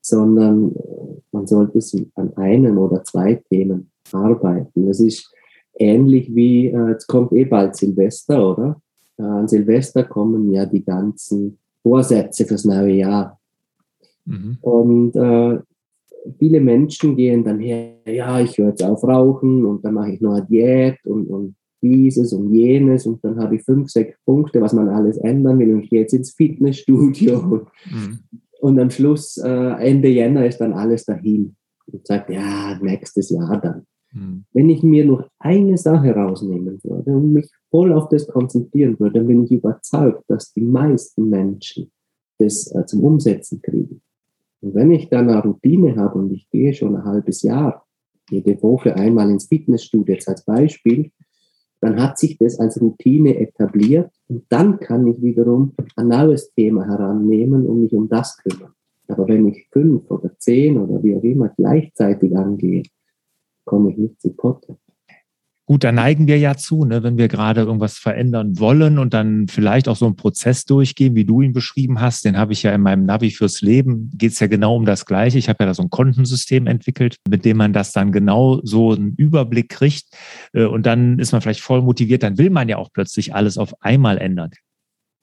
sondern 0.00 0.72
äh, 0.74 1.20
man 1.32 1.46
sollte 1.46 1.78
an 2.14 2.36
einem 2.36 2.78
oder 2.78 3.04
zwei 3.04 3.34
Themen 3.34 3.90
arbeiten. 4.12 4.86
Das 4.86 5.00
ist 5.00 5.32
ähnlich 5.74 6.34
wie, 6.34 6.68
äh, 6.68 6.88
jetzt 6.90 7.06
kommt 7.06 7.32
eh 7.32 7.44
bald 7.44 7.76
Silvester, 7.76 8.50
oder? 8.50 8.80
Äh, 9.18 9.22
an 9.22 9.48
Silvester 9.48 10.04
kommen 10.04 10.50
ja 10.52 10.66
die 10.66 10.84
ganzen 10.84 11.58
Vorsätze 11.82 12.44
fürs 12.44 12.64
neue 12.64 12.94
Jahr. 12.94 13.38
Mhm. 14.24 14.58
Und 14.60 15.16
äh, 15.16 15.58
viele 16.38 16.60
Menschen 16.60 17.16
gehen 17.16 17.44
dann 17.44 17.60
her, 17.60 17.94
ja, 18.06 18.40
ich 18.40 18.58
höre 18.58 18.68
jetzt 18.68 18.82
auf 18.82 19.02
Rauchen 19.04 19.64
und 19.64 19.84
dann 19.84 19.94
mache 19.94 20.12
ich 20.12 20.20
noch 20.20 20.34
eine 20.34 20.46
Diät 20.46 20.98
und, 21.04 21.26
und 21.26 21.54
dieses 21.82 22.32
und 22.32 22.52
jenes 22.52 23.06
und 23.06 23.24
dann 23.24 23.40
habe 23.40 23.56
ich 23.56 23.62
fünf, 23.62 23.90
sechs 23.90 24.18
Punkte, 24.24 24.60
was 24.60 24.72
man 24.72 24.88
alles 24.88 25.16
ändern 25.18 25.58
will 25.58 25.74
und 25.74 25.84
ich 25.84 25.90
gehe 25.90 26.00
jetzt 26.00 26.12
ins 26.12 26.32
Fitnessstudio. 26.32 27.66
Mhm. 27.90 28.18
Und 28.60 28.78
am 28.78 28.90
Schluss, 28.90 29.38
äh, 29.38 29.48
Ende 29.48 30.08
Jänner, 30.08 30.46
ist 30.46 30.58
dann 30.58 30.74
alles 30.74 31.06
dahin 31.06 31.56
und 31.86 32.06
sagt, 32.06 32.28
ja, 32.28 32.78
nächstes 32.82 33.30
Jahr 33.30 33.58
dann. 33.58 33.86
Mhm. 34.12 34.44
Wenn 34.52 34.68
ich 34.68 34.82
mir 34.82 35.04
nur 35.06 35.28
eine 35.38 35.78
Sache 35.78 36.12
rausnehmen 36.12 36.78
würde 36.82 37.10
und 37.16 37.32
mich 37.32 37.48
voll 37.70 37.92
auf 37.92 38.08
das 38.10 38.26
konzentrieren 38.26 38.98
würde, 38.98 39.20
dann 39.20 39.28
bin 39.28 39.44
ich 39.44 39.52
überzeugt, 39.52 40.24
dass 40.28 40.52
die 40.52 40.60
meisten 40.60 41.30
Menschen 41.30 41.90
das 42.38 42.70
äh, 42.74 42.84
zum 42.84 43.02
Umsetzen 43.02 43.62
kriegen. 43.62 44.02
Und 44.60 44.74
wenn 44.74 44.90
ich 44.90 45.08
dann 45.08 45.30
eine 45.30 45.42
Routine 45.42 45.96
habe 45.96 46.18
und 46.18 46.32
ich 46.32 46.48
gehe 46.50 46.72
schon 46.74 46.96
ein 46.96 47.04
halbes 47.04 47.42
Jahr, 47.42 47.86
jede 48.30 48.62
Woche 48.62 48.94
einmal 48.94 49.30
ins 49.30 49.46
Fitnessstudio 49.46 50.14
jetzt 50.14 50.28
als 50.28 50.44
Beispiel, 50.44 51.10
dann 51.80 52.00
hat 52.00 52.18
sich 52.18 52.36
das 52.36 52.60
als 52.60 52.80
Routine 52.80 53.38
etabliert 53.38 54.12
und 54.28 54.44
dann 54.50 54.78
kann 54.78 55.06
ich 55.06 55.20
wiederum 55.22 55.72
ein 55.96 56.08
neues 56.08 56.52
Thema 56.52 56.86
herannehmen 56.86 57.66
und 57.66 57.82
mich 57.82 57.94
um 57.94 58.08
das 58.08 58.36
kümmern. 58.36 58.72
Aber 59.08 59.26
wenn 59.26 59.48
ich 59.48 59.66
fünf 59.72 60.08
oder 60.10 60.30
zehn 60.38 60.78
oder 60.78 61.02
wie 61.02 61.16
auch 61.16 61.22
immer 61.22 61.48
gleichzeitig 61.48 62.36
angehe, 62.36 62.82
komme 63.64 63.92
ich 63.92 63.98
nicht 63.98 64.20
zu 64.20 64.32
Potte. 64.34 64.76
Gut, 65.70 65.84
da 65.84 65.92
neigen 65.92 66.26
wir 66.26 66.36
ja 66.36 66.56
zu, 66.56 66.84
ne, 66.84 67.04
wenn 67.04 67.16
wir 67.16 67.28
gerade 67.28 67.60
irgendwas 67.60 67.96
verändern 67.96 68.58
wollen 68.58 68.98
und 68.98 69.14
dann 69.14 69.46
vielleicht 69.46 69.86
auch 69.88 69.94
so 69.94 70.04
einen 70.04 70.16
Prozess 70.16 70.64
durchgehen, 70.64 71.14
wie 71.14 71.24
du 71.24 71.42
ihn 71.42 71.52
beschrieben 71.52 72.00
hast. 72.00 72.24
Den 72.24 72.36
habe 72.36 72.52
ich 72.52 72.64
ja 72.64 72.74
in 72.74 72.80
meinem 72.80 73.04
Navi 73.04 73.30
fürs 73.30 73.60
Leben. 73.60 74.10
Geht 74.16 74.32
es 74.32 74.40
ja 74.40 74.48
genau 74.48 74.74
um 74.74 74.84
das 74.84 75.06
Gleiche. 75.06 75.38
Ich 75.38 75.48
habe 75.48 75.62
ja 75.62 75.66
da 75.66 75.74
so 75.74 75.84
ein 75.84 75.88
Kontensystem 75.88 76.66
entwickelt, 76.66 77.18
mit 77.28 77.44
dem 77.44 77.56
man 77.56 77.72
das 77.72 77.92
dann 77.92 78.10
genau 78.10 78.60
so 78.64 78.94
einen 78.94 79.14
Überblick 79.14 79.68
kriegt. 79.68 80.08
Äh, 80.54 80.64
und 80.64 80.86
dann 80.86 81.20
ist 81.20 81.30
man 81.30 81.40
vielleicht 81.40 81.60
voll 81.60 81.82
motiviert. 81.82 82.24
Dann 82.24 82.36
will 82.36 82.50
man 82.50 82.68
ja 82.68 82.76
auch 82.76 82.92
plötzlich 82.92 83.36
alles 83.36 83.56
auf 83.56 83.72
einmal 83.80 84.18
ändern. 84.18 84.50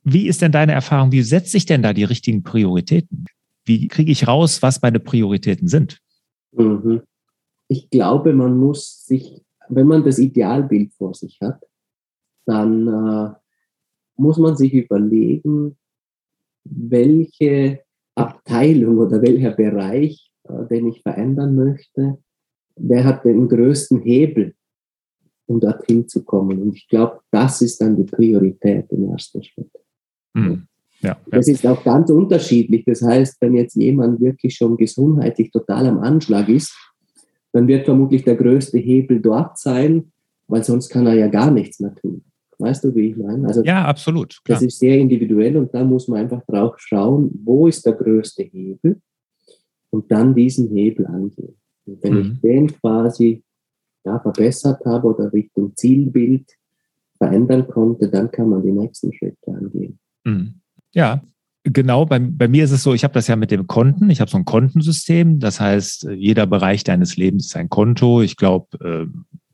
Wie 0.06 0.30
ist 0.30 0.42
denn 0.42 0.54
deine 0.54 0.72
Erfahrung? 0.72 1.12
Wie 1.12 1.24
setze 1.24 1.58
ich 1.58 1.66
denn 1.66 1.82
da 1.82 1.92
die 1.92 2.06
richtigen 2.06 2.44
Prioritäten? 2.44 3.26
Wie 3.66 3.90
kriege 3.90 4.14
ich 4.14 4.30
raus, 4.30 4.62
was 4.62 4.82
meine 4.82 5.02
Prioritäten 5.02 5.68
sind? 5.68 6.00
Mhm. 6.54 7.02
Ich 7.68 7.90
glaube, 7.90 8.32
man 8.32 8.58
muss 8.58 9.06
sich 9.06 9.42
wenn 9.70 9.88
man 9.88 10.04
das 10.04 10.20
Idealbild 10.20 10.94
vor 10.94 11.14
sich 11.14 11.40
hat, 11.42 11.64
dann 12.46 12.88
äh, 12.88 13.34
muss 14.16 14.38
man 14.38 14.56
sich 14.56 14.74
überlegen, 14.74 15.78
welche 16.64 17.82
Abteilung 18.16 18.98
oder 18.98 19.22
welcher 19.22 19.52
Bereich, 19.52 20.32
äh, 20.44 20.66
den 20.68 20.88
ich 20.88 21.02
verändern 21.02 21.56
möchte, 21.56 22.18
wer 22.76 23.04
hat 23.04 23.26
den 23.26 23.48
größten 23.48 24.02
Hebel, 24.02 24.56
um 25.46 25.60
dorthin 25.60 26.08
zu 26.08 26.24
kommen. 26.24 26.62
Und 26.62 26.76
ich 26.76 26.88
glaube, 26.88 27.22
das 27.32 27.62
ist 27.62 27.80
dann 27.80 27.96
die 27.96 28.04
Priorität 28.04 28.92
im 28.92 29.10
ersten 29.10 29.44
Schritt. 29.44 29.72
Mhm. 30.34 30.68
Ja, 31.00 31.16
das 31.28 31.48
ist 31.48 31.66
auch 31.66 31.84
ganz 31.84 32.10
unterschiedlich. 32.10 32.84
Das 32.86 33.04
heißt, 33.04 33.38
wenn 33.40 33.56
jetzt 33.56 33.76
jemand 33.76 34.20
wirklich 34.20 34.56
schon 34.56 34.76
gesundheitlich 34.78 35.52
total 35.52 35.86
am 35.86 36.00
Anschlag 36.00 36.50
ist, 36.50 36.76
dann 37.54 37.68
wird 37.68 37.86
vermutlich 37.86 38.24
der 38.24 38.36
größte 38.36 38.78
Hebel 38.78 39.22
dort 39.22 39.58
sein, 39.58 40.12
weil 40.48 40.64
sonst 40.64 40.90
kann 40.90 41.08
er 41.08 41.14
ja 41.14 41.28
gar 41.28 41.52
nichts 41.52 41.80
mehr 41.80 41.94
tun. 41.96 42.24
Weißt 42.60 42.84
du, 42.84 42.96
wie 42.96 43.10
ich 43.12 43.18
meine? 43.18 43.48
Also, 43.48 43.64
ja, 43.64 43.86
absolut. 43.86 44.40
Klar. 44.44 44.58
Das 44.58 44.64
ist 44.64 44.80
sehr 44.80 44.98
individuell 44.98 45.58
und 45.58 45.74
da 45.74 45.84
muss 45.84 46.08
man 46.08 46.22
einfach 46.22 46.44
drauf 46.48 46.76
schauen, 46.78 47.30
wo 47.44 47.68
ist 47.68 47.86
der 47.86 47.94
größte 47.94 48.44
Hebel 48.44 49.00
und 49.92 50.12
dann 50.12 50.34
diesen 50.34 50.70
Hebel 50.70 51.06
angehen. 51.06 51.56
Und 51.86 52.04
wenn 52.04 52.14
mhm. 52.14 52.20
ich 52.20 52.42
den 52.42 52.68
quasi 52.68 53.44
ja, 54.06 54.20
verbessert 54.20 54.84
habe 54.86 55.08
oder 55.08 55.32
Richtung 55.32 55.76
Zielbild 55.76 56.52
verändern 57.18 57.68
konnte, 57.68 58.10
dann 58.10 58.32
kann 58.32 58.50
man 58.50 58.64
die 58.64 58.72
nächsten 58.72 59.14
Schritte 59.14 59.52
angehen. 59.52 60.00
Mhm. 60.24 60.62
Ja, 60.94 61.22
Genau, 61.74 62.06
bei, 62.06 62.20
bei 62.20 62.48
mir 62.48 62.64
ist 62.64 62.72
es 62.72 62.84
so, 62.84 62.94
ich 62.94 63.04
habe 63.04 63.14
das 63.14 63.28
ja 63.28 63.36
mit 63.36 63.52
dem 63.52 63.68
Konten, 63.68 64.10
ich 64.10 64.22
habe 64.22 64.32
so 64.32 64.38
ein 64.38 64.46
Kontensystem, 64.46 65.40
das 65.40 65.60
heißt, 65.60 66.08
jeder 66.16 66.46
Bereich 66.48 66.86
deines 66.86 67.18
Lebens 67.18 67.48
ist 67.48 67.58
ein 67.58 67.70
Konto. 67.70 68.22
Ich 68.22 68.38
glaube, 68.38 68.78
äh, 68.80 69.08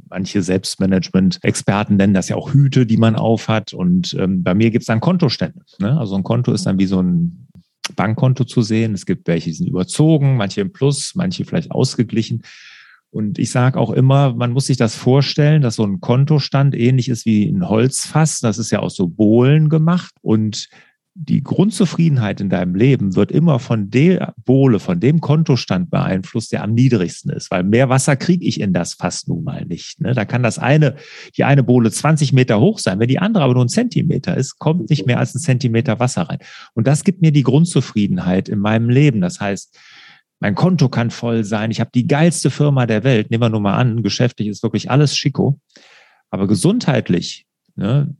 manche 0.10 0.44
Selbstmanagement-Experten 0.44 1.96
nennen 1.96 2.14
das 2.14 2.30
ja 2.30 2.36
auch 2.36 2.54
Hüte, 2.54 2.86
die 2.86 2.98
man 2.98 3.16
aufhat. 3.16 3.74
Und 3.74 4.16
ähm, 4.20 4.44
bei 4.44 4.54
mir 4.54 4.70
gibt 4.70 4.84
es 4.84 4.88
dann 4.88 5.00
Kontostände. 5.00 5.62
Ne? 5.80 5.98
Also 5.98 6.16
ein 6.16 6.24
Konto 6.24 6.54
ist 6.54 6.68
dann 6.68 6.78
wie 6.78 6.86
so 6.86 7.02
ein 7.02 7.48
Bankkonto 7.96 8.44
zu 8.44 8.62
sehen. 8.62 8.94
Es 8.94 9.08
gibt 9.08 9.28
welche, 9.28 9.50
die 9.50 9.56
sind 9.56 9.68
überzogen, 9.68 10.38
manche 10.38 10.62
im 10.62 10.72
Plus, 10.72 11.14
manche 11.16 11.46
vielleicht 11.46 11.72
ausgeglichen. 11.72 12.44
Und 13.10 13.40
ich 13.40 13.50
sage 13.50 13.80
auch 13.80 13.92
immer, 13.92 14.34
man 14.34 14.52
muss 14.52 14.68
sich 14.68 14.78
das 14.78 14.96
vorstellen, 14.96 15.62
dass 15.64 15.76
so 15.76 15.84
ein 15.84 16.00
Kontostand 16.00 16.76
ähnlich 16.76 17.10
ist 17.10 17.26
wie 17.26 17.48
ein 17.48 17.68
Holzfass. 17.68 18.40
Das 18.40 18.60
ist 18.60 18.72
ja 18.72 18.80
aus 18.80 18.96
so 18.96 19.08
Bohlen 19.08 19.70
gemacht. 19.70 20.14
Und 20.22 20.68
die 21.16 21.44
Grundzufriedenheit 21.44 22.42
in 22.42 22.50
deinem 22.50 22.74
Leben 22.74 23.16
wird 23.16 23.32
immer 23.32 23.60
von 23.60 23.92
der 23.92 24.34
Bohle, 24.46 24.80
von 24.80 25.00
dem 25.00 25.22
Kontostand 25.22 25.92
beeinflusst, 25.92 26.52
der 26.52 26.64
am 26.64 26.74
niedrigsten 26.74 27.32
ist, 27.32 27.52
weil 27.52 27.64
mehr 27.64 27.90
Wasser 27.90 28.16
kriege 28.16 28.44
ich 28.44 28.60
in 28.60 28.74
das 28.74 28.96
Fass 28.96 29.28
nun 29.28 29.44
mal 29.44 29.64
nicht. 29.66 30.02
Ne? 30.02 30.14
Da 30.14 30.26
kann 30.26 30.42
das 30.42 30.58
eine, 30.58 30.96
die 31.38 31.44
eine 31.44 31.64
Bohle 31.64 31.92
20 31.92 32.34
Meter 32.34 32.60
hoch 32.60 32.80
sein, 32.80 33.00
wenn 33.00 33.08
die 33.08 33.20
andere 33.20 33.44
aber 33.44 33.54
nur 33.54 33.66
ein 33.66 33.70
Zentimeter 33.70 34.36
ist, 34.36 34.58
kommt 34.58 34.90
nicht 34.90 35.06
mehr 35.06 35.20
als 35.20 35.36
ein 35.36 35.40
Zentimeter 35.40 36.00
Wasser 36.00 36.24
rein. 36.24 36.40
Und 36.74 36.88
das 36.88 37.04
gibt 37.04 37.22
mir 37.22 37.32
die 37.32 37.44
Grundzufriedenheit 37.44 38.50
in 38.50 38.58
meinem 38.58 38.90
Leben. 38.90 39.22
Das 39.22 39.40
heißt, 39.40 39.78
mein 40.40 40.56
Konto 40.56 40.90
kann 40.90 41.12
voll 41.12 41.44
sein, 41.44 41.70
ich 41.70 41.80
habe 41.80 41.92
die 41.94 42.08
geilste 42.08 42.50
Firma 42.50 42.88
der 42.88 43.04
Welt, 43.04 43.30
nehmen 43.30 43.44
wir 43.44 43.50
nur 43.50 43.62
mal 43.62 43.78
an, 43.78 44.02
geschäftlich 44.02 44.48
ist 44.48 44.64
wirklich 44.64 44.90
alles 44.90 45.16
schicko, 45.16 45.60
aber 46.32 46.48
gesundheitlich, 46.48 47.46
ne, 47.76 48.16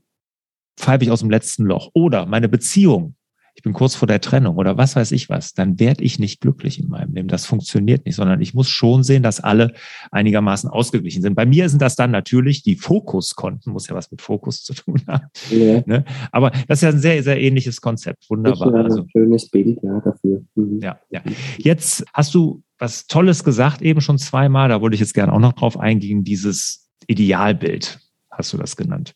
pfeife 0.78 1.04
ich 1.04 1.12
aus 1.12 1.20
dem 1.20 1.30
letzten 1.30 1.66
Loch. 1.66 1.90
Oder 1.94 2.26
meine 2.26 2.50
Beziehung, 2.50 3.16
ich 3.56 3.62
bin 3.62 3.74
kurz 3.74 3.94
vor 3.94 4.08
der 4.08 4.20
Trennung 4.20 4.58
oder 4.58 4.78
was 4.78 4.96
weiß 4.96 5.12
ich 5.12 5.30
was, 5.30 5.54
dann 5.54 5.80
werde 5.80 6.04
ich 6.04 6.18
nicht 6.18 6.42
glücklich 6.42 6.80
in 6.80 6.90
meinem 6.90 7.14
Leben. 7.14 7.28
Das 7.28 7.46
funktioniert 7.46 8.06
nicht, 8.06 8.16
sondern 8.16 8.42
ich 8.42 8.54
muss 8.54 8.68
schon 8.68 9.04
sehen, 9.04 9.22
dass 9.22 9.40
alle 9.40 9.74
einigermaßen 10.12 10.70
ausgeglichen 10.70 11.22
sind. 11.22 11.36
Bei 11.36 11.46
mir 11.46 11.70
sind 11.70 11.82
das 11.82 11.96
dann 11.96 12.10
natürlich 12.10 12.64
die 12.64 12.76
Fokuskonten, 12.76 13.72
muss 13.72 13.88
ja 13.88 13.96
was 13.96 14.10
mit 14.10 14.22
Fokus 14.22 14.64
zu 14.64 14.74
tun 14.74 15.02
haben. 15.08 15.28
Ja. 15.52 15.84
Ne? 15.86 16.04
Aber 16.32 16.52
das 16.68 16.80
ist 16.80 16.82
ja 16.82 16.90
ein 16.90 17.00
sehr, 17.00 17.22
sehr 17.22 17.40
ähnliches 17.40 17.80
Konzept. 17.80 18.28
Wunderbar. 18.30 18.72
Das 18.72 18.80
ist 18.80 18.92
also, 18.92 19.02
ein 19.04 19.10
schönes 19.10 19.50
Bild 19.50 19.80
ja, 19.84 20.00
dafür. 20.00 20.44
Mhm. 20.56 20.80
Ja, 20.82 21.00
ja. 21.12 21.22
Jetzt 21.58 22.04
hast 22.14 22.34
du 22.34 22.64
was 22.80 23.06
Tolles 23.06 23.44
gesagt, 23.44 23.82
eben 23.82 24.02
schon 24.02 24.18
zweimal, 24.18 24.70
da 24.70 24.82
wollte 24.82 24.96
ich 24.96 25.00
jetzt 25.00 25.14
gerne 25.14 25.32
auch 25.32 25.40
noch 25.40 25.54
drauf 25.54 25.80
eingehen, 25.80 26.24
dieses 26.24 26.90
Idealbild, 27.08 28.00
hast 28.32 28.52
du 28.52 28.58
das 28.58 28.76
genannt. 28.76 29.14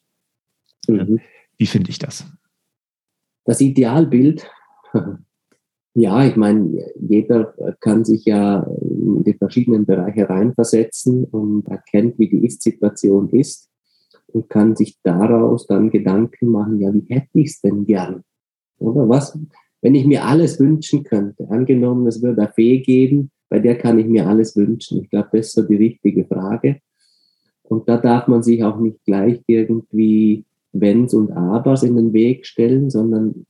Mhm. 0.88 1.20
Wie 1.58 1.66
finde 1.66 1.90
ich 1.90 2.00
das? 2.00 2.26
Das 3.46 3.62
Idealbild, 3.62 4.50
ja, 5.94 6.26
ich 6.26 6.36
meine, 6.36 6.92
jeder 7.00 7.54
kann 7.80 8.06
sich 8.06 8.26
ja 8.26 8.62
in 8.82 9.24
die 9.24 9.34
verschiedenen 9.34 9.86
Bereiche 9.86 10.30
reinversetzen 10.30 11.26
und 11.26 11.68
erkennt, 11.68 12.20
wie 12.20 12.30
die 12.30 12.46
Ist-Situation 12.46 13.30
ist 13.30 13.70
und 14.28 14.50
kann 14.50 14.76
sich 14.76 15.00
daraus 15.04 15.68
dann 15.68 15.90
Gedanken 15.90 16.50
machen, 16.50 16.80
ja, 16.80 16.94
wie 16.94 17.06
hätte 17.08 17.30
ich 17.34 17.48
es 17.48 17.62
denn 17.62 17.86
gern? 17.86 18.24
Oder 18.80 19.08
was, 19.10 19.38
wenn 19.82 19.96
ich 19.96 20.06
mir 20.06 20.26
alles 20.26 20.60
wünschen 20.60 21.04
könnte? 21.04 21.50
Angenommen, 21.50 22.06
es 22.08 22.22
würde 22.22 22.44
eine 22.44 22.52
Fee 22.52 22.80
geben, 22.80 23.32
bei 23.50 23.60
der 23.60 23.78
kann 23.78 23.98
ich 23.98 24.08
mir 24.08 24.28
alles 24.28 24.56
wünschen. 24.56 25.02
Ich 25.02 25.10
glaube, 25.10 25.30
das 25.32 25.48
ist 25.48 25.54
so 25.54 25.62
die 25.64 25.78
richtige 25.78 26.26
Frage. 26.26 26.82
Und 27.64 27.88
da 27.90 27.98
darf 27.98 28.28
man 28.28 28.44
sich 28.44 28.64
auch 28.64 28.80
nicht 28.80 29.04
gleich 29.06 29.42
irgendwie 29.48 30.46
Wenns 30.74 31.14
und 31.14 31.32
Abers 31.32 31.84
in 31.84 31.96
den 31.96 32.14
Weg 32.14 32.46
stellen, 32.46 32.90
sondern 32.90 33.46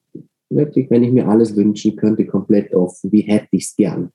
wirklich, 0.50 0.90
wenn 0.90 1.04
ich 1.04 1.12
mir 1.12 1.28
alles 1.28 1.56
wünschen 1.56 1.96
könnte, 1.96 2.26
komplett 2.26 2.74
offen. 2.74 3.12
Wie 3.12 3.22
hätte 3.22 3.50
ich 3.52 3.66
es 3.66 3.76
gern? 3.76 4.12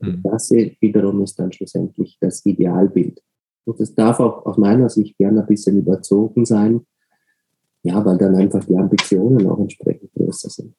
Mhm. 0.00 0.22
Das 0.22 0.50
wiederum 0.50 1.22
ist 1.22 1.38
dann 1.38 1.52
schlussendlich 1.52 2.16
das 2.20 2.44
Idealbild. 2.46 3.20
Und 3.64 3.78
das 3.80 3.94
darf 3.94 4.20
auch 4.20 4.46
aus 4.46 4.56
meiner 4.56 4.88
Sicht 4.88 5.16
gerne 5.18 5.42
ein 5.42 5.46
bisschen 5.46 5.78
überzogen 5.78 6.44
sein, 6.44 6.80
ja, 7.82 8.04
weil 8.04 8.18
dann 8.18 8.34
einfach 8.34 8.64
die 8.64 8.76
Ambitionen 8.76 9.46
auch 9.46 9.58
entsprechend 9.58 10.12
größer 10.12 10.50
sind. 10.50 10.74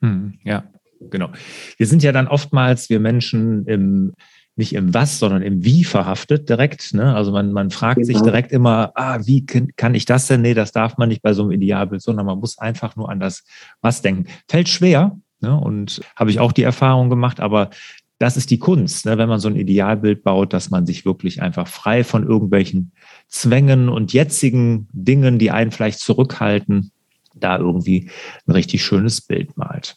Mhm, 0.00 0.34
ja, 0.44 0.64
genau. 1.00 1.28
Wir 1.76 1.86
sind 1.86 2.02
ja 2.02 2.12
dann 2.12 2.28
oftmals, 2.28 2.88
wir 2.90 3.00
Menschen 3.00 3.66
im 3.66 4.14
nicht 4.60 4.74
im 4.74 4.94
Was, 4.94 5.18
sondern 5.18 5.42
im 5.42 5.64
Wie 5.64 5.82
verhaftet 5.82 6.48
direkt. 6.48 6.94
Ne? 6.94 7.14
Also 7.14 7.32
man, 7.32 7.52
man 7.52 7.70
fragt 7.70 7.96
genau. 7.96 8.06
sich 8.06 8.22
direkt 8.22 8.52
immer, 8.52 8.92
ah, 8.94 9.18
wie 9.24 9.44
kann, 9.44 9.94
ich 9.94 10.04
das 10.04 10.28
denn? 10.28 10.42
Nee, 10.42 10.54
das 10.54 10.70
darf 10.70 10.98
man 10.98 11.08
nicht 11.08 11.22
bei 11.22 11.32
so 11.32 11.42
einem 11.42 11.50
Idealbild, 11.50 12.02
sondern 12.02 12.26
man 12.26 12.38
muss 12.38 12.58
einfach 12.58 12.94
nur 12.94 13.10
an 13.10 13.18
das 13.18 13.44
Was 13.80 14.02
denken. 14.02 14.26
Fällt 14.48 14.68
schwer 14.68 15.18
ne? 15.40 15.58
und 15.58 16.02
habe 16.14 16.30
ich 16.30 16.38
auch 16.38 16.52
die 16.52 16.62
Erfahrung 16.62 17.10
gemacht, 17.10 17.40
aber 17.40 17.70
das 18.18 18.36
ist 18.36 18.50
die 18.50 18.58
Kunst, 18.58 19.06
ne? 19.06 19.16
wenn 19.16 19.30
man 19.30 19.40
so 19.40 19.48
ein 19.48 19.56
Idealbild 19.56 20.22
baut, 20.22 20.52
dass 20.52 20.70
man 20.70 20.84
sich 20.84 21.06
wirklich 21.06 21.40
einfach 21.40 21.66
frei 21.66 22.04
von 22.04 22.26
irgendwelchen 22.26 22.92
Zwängen 23.28 23.88
und 23.88 24.12
jetzigen 24.12 24.88
Dingen, 24.92 25.38
die 25.38 25.50
einen 25.50 25.70
vielleicht 25.70 26.00
zurückhalten, 26.00 26.92
da 27.34 27.58
irgendwie 27.58 28.10
ein 28.46 28.52
richtig 28.52 28.84
schönes 28.84 29.22
Bild 29.22 29.56
malt. 29.56 29.96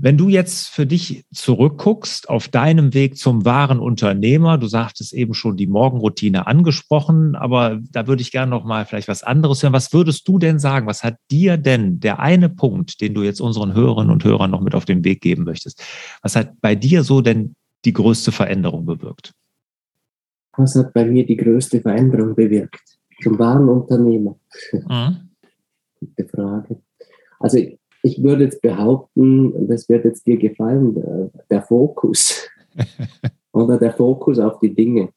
Wenn 0.00 0.16
du 0.16 0.28
jetzt 0.28 0.68
für 0.68 0.86
dich 0.86 1.24
zurückguckst 1.34 2.28
auf 2.28 2.46
deinem 2.46 2.94
Weg 2.94 3.16
zum 3.16 3.44
wahren 3.44 3.80
Unternehmer, 3.80 4.56
du 4.56 4.68
sagtest 4.68 5.12
eben 5.12 5.34
schon 5.34 5.56
die 5.56 5.66
Morgenroutine 5.66 6.46
angesprochen, 6.46 7.34
aber 7.34 7.80
da 7.90 8.06
würde 8.06 8.22
ich 8.22 8.30
gerne 8.30 8.48
noch 8.48 8.64
mal 8.64 8.86
vielleicht 8.86 9.08
was 9.08 9.24
anderes 9.24 9.60
hören. 9.60 9.72
Was 9.72 9.92
würdest 9.92 10.28
du 10.28 10.38
denn 10.38 10.60
sagen? 10.60 10.86
Was 10.86 11.02
hat 11.02 11.16
dir 11.32 11.56
denn 11.56 11.98
der 11.98 12.20
eine 12.20 12.48
Punkt, 12.48 13.00
den 13.00 13.12
du 13.12 13.24
jetzt 13.24 13.40
unseren 13.40 13.74
Hörerinnen 13.74 14.12
und 14.12 14.22
Hörern 14.22 14.52
noch 14.52 14.60
mit 14.60 14.76
auf 14.76 14.84
den 14.84 15.02
Weg 15.02 15.20
geben 15.20 15.42
möchtest? 15.42 15.82
Was 16.22 16.36
hat 16.36 16.60
bei 16.60 16.76
dir 16.76 17.02
so 17.02 17.20
denn 17.20 17.56
die 17.84 17.92
größte 17.92 18.30
Veränderung 18.30 18.86
bewirkt? 18.86 19.32
Was 20.56 20.76
hat 20.76 20.94
bei 20.94 21.06
mir 21.06 21.26
die 21.26 21.36
größte 21.36 21.80
Veränderung 21.80 22.36
bewirkt? 22.36 22.98
Zum 23.20 23.36
wahren 23.40 23.68
Unternehmer. 23.68 24.38
Mhm. 24.72 25.30
Gute 25.98 26.28
Frage. 26.28 26.82
Also 27.40 27.58
ich 28.08 28.22
würde 28.22 28.44
jetzt 28.44 28.62
behaupten, 28.62 29.68
das 29.68 29.88
wird 29.88 30.04
jetzt 30.04 30.26
dir 30.26 30.38
gefallen, 30.38 30.94
der, 30.94 31.30
der 31.50 31.62
Fokus. 31.62 32.48
Oder 33.52 33.78
der 33.78 33.92
Fokus 33.92 34.38
auf 34.38 34.58
die 34.60 34.74
Dinge. 34.74 35.10